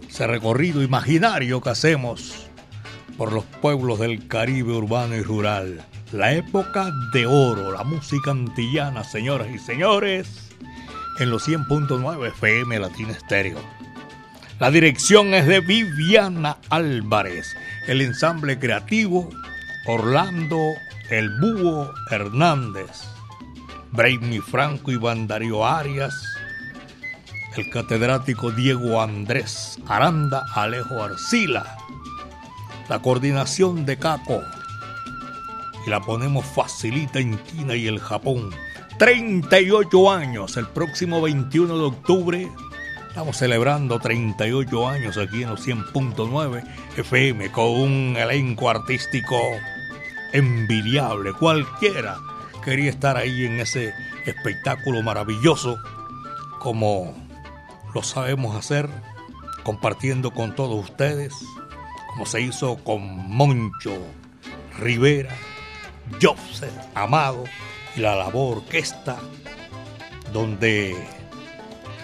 Ese 0.10 0.28
recorrido 0.28 0.82
imaginario 0.82 1.62
que 1.62 1.70
hacemos 1.70 2.48
por 3.18 3.34
los 3.34 3.44
pueblos 3.46 4.00
del 4.00 4.28
Caribe 4.28 4.74
urbano 4.74 5.16
y 5.16 5.22
rural. 5.22 5.86
La 6.12 6.34
época 6.34 6.92
de 7.14 7.26
oro, 7.26 7.72
la 7.72 7.84
música 7.84 8.32
antillana, 8.32 9.04
señoras 9.04 9.48
y 9.54 9.60
señores, 9.60 10.50
en 11.20 11.30
los 11.30 11.48
100.9 11.48 12.28
FM 12.28 12.80
Latina 12.80 13.12
Estéreo. 13.12 13.60
La 14.60 14.72
dirección 14.72 15.34
es 15.34 15.48
de 15.48 15.60
Viviana 15.60 16.58
Álvarez. 16.70 17.56
El 17.88 18.02
ensamble 18.02 18.60
creativo, 18.60 19.30
Orlando 19.88 20.58
El 21.10 21.30
Búho 21.40 21.92
Hernández. 22.10 23.12
Brainy 23.94 24.40
Franco 24.40 24.90
y 24.90 24.98
Darío 25.28 25.66
Arias, 25.66 26.14
el 27.58 27.70
catedrático 27.70 28.50
Diego 28.52 29.02
Andrés 29.02 29.78
Aranda 29.86 30.46
Alejo 30.56 31.04
Arcila, 31.04 31.78
la 32.88 33.02
coordinación 33.02 33.86
de 33.86 33.98
Caco, 33.98 34.42
y 35.86 35.90
la 35.90 36.00
ponemos 36.00 36.46
facilita 36.46 37.20
en 37.20 37.44
China 37.44 37.76
y 37.76 37.88
el 37.88 38.00
Japón. 38.00 38.52
38 38.98 40.12
años, 40.12 40.56
el 40.56 40.68
próximo 40.68 41.22
21 41.22 41.78
de 41.78 41.84
octubre. 41.84 42.52
Estamos 43.10 43.36
celebrando 43.36 44.00
38 44.00 44.88
años 44.88 45.18
aquí 45.18 45.44
en 45.44 45.50
los 45.50 45.68
100.9 45.68 46.64
FM 46.96 47.52
con 47.52 47.72
un 47.72 48.16
elenco 48.16 48.70
artístico 48.70 49.38
envidiable, 50.32 51.34
cualquiera 51.34 52.18
quería 52.62 52.90
estar 52.90 53.18
ahí 53.18 53.46
en 53.46 53.60
ese 53.60 53.94
espectáculo 54.26 55.02
maravilloso 55.02 55.78
como 56.60 57.14
lo 57.94 58.04
sabemos 58.04 58.56
hacer, 58.56 58.88
compartiendo 59.64 60.32
con 60.32 60.56
todos 60.56 60.90
ustedes, 60.90 61.34
como 62.10 62.26
se 62.26 62.42
hizo 62.42 62.78
con 62.84 63.30
Moncho 63.30 63.98
Rivera, 64.78 65.36
Joseph 66.22 66.72
Amado 66.94 67.44
y 67.96 68.02
la 68.02 68.16
labor 68.16 68.58
orquesta, 68.58 69.18
donde 70.32 70.96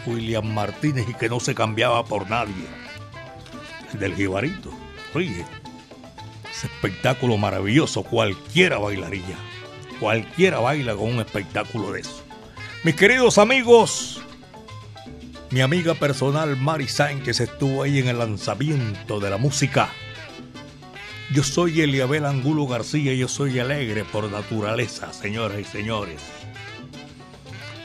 William 0.06 0.46
Martínez 0.54 1.08
y 1.08 1.14
que 1.14 1.30
no 1.30 1.40
se 1.40 1.54
cambiaba 1.54 2.04
por 2.06 2.30
nadie, 2.30 2.66
el 3.94 4.00
del 4.00 4.16
Jibarito, 4.16 4.72
oye, 5.14 5.46
ese 6.50 6.68
espectáculo 6.68 7.38
maravilloso, 7.38 8.04
cualquiera 8.04 8.80
bailaría. 8.80 9.38
Cualquiera 10.00 10.60
baila 10.60 10.96
con 10.96 11.14
un 11.14 11.20
espectáculo 11.20 11.92
de 11.92 12.02
eso. 12.02 12.24
Mis 12.84 12.96
queridos 12.96 13.40
amigos, 13.40 14.22
mi 15.50 15.62
amiga 15.62 15.96
personal 15.96 16.56
Mari 16.56 16.88
Sánchez 16.88 17.40
estuvo 17.40 17.82
ahí 17.82 17.98
en 17.98 18.08
el 18.08 18.20
lanzamiento 18.20 19.20
de 19.20 19.32
la 19.32 19.38
música. 19.38 19.90
Yo 21.34 21.44
soy 21.44 21.82
Eliabel 21.82 22.26
Angulo 22.26 22.68
García 22.68 23.12
y 23.12 23.18
yo 23.18 23.28
soy 23.28 23.58
alegre 23.60 24.06
por 24.06 24.30
naturaleza, 24.32 25.12
señoras 25.14 25.60
y 25.60 25.64
señores. 25.64 26.22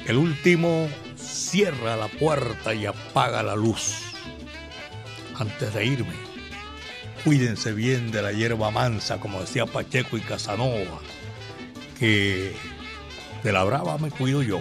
El 0.07 0.19
último 0.19 0.89
cierra 1.17 1.97
la 1.97 2.09
puerta 2.09 2.75
y 2.75 2.85
apaga 2.85 3.43
la 3.43 3.57
luz. 3.57 4.03
Antes 5.39 5.73
de 5.73 5.87
irme, 5.87 6.15
cuídense 7.25 7.73
bien 7.73 8.11
de 8.13 8.21
la 8.21 8.33
hierba 8.33 8.71
mansa, 8.71 9.19
como 9.19 9.41
decía 9.41 9.65
Pacheco 9.65 10.19
y 10.19 10.21
Casanova 10.21 11.01
que 12.03 12.53
de 13.45 13.53
la 13.53 13.63
brava 13.63 13.97
me 13.97 14.11
cuido 14.11 14.43
yo. 14.43 14.61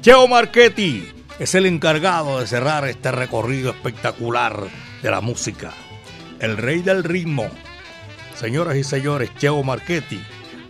Cheo 0.00 0.26
Marchetti 0.26 1.06
es 1.38 1.54
el 1.54 1.66
encargado 1.66 2.40
de 2.40 2.46
cerrar 2.46 2.88
este 2.88 3.12
recorrido 3.12 3.68
espectacular 3.68 4.66
de 5.02 5.10
la 5.10 5.20
música. 5.20 5.74
El 6.38 6.56
rey 6.56 6.80
del 6.80 7.04
ritmo. 7.04 7.50
Señoras 8.34 8.76
y 8.76 8.84
señores, 8.84 9.30
Cheo 9.36 9.62
Marchetti 9.62 10.18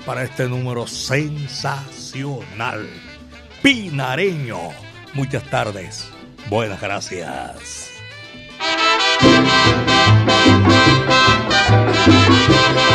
para 0.05 0.25
este 0.25 0.49
número 0.49 0.89
sensacional. 0.89 2.89
Pinareño. 3.63 4.59
Muchas 5.15 5.49
tardes. 5.49 6.11
Buenas 6.51 6.81
gracias. 6.81 7.93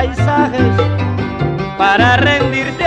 paisajes 0.00 0.76
para 1.76 2.16
rendirte 2.16 2.86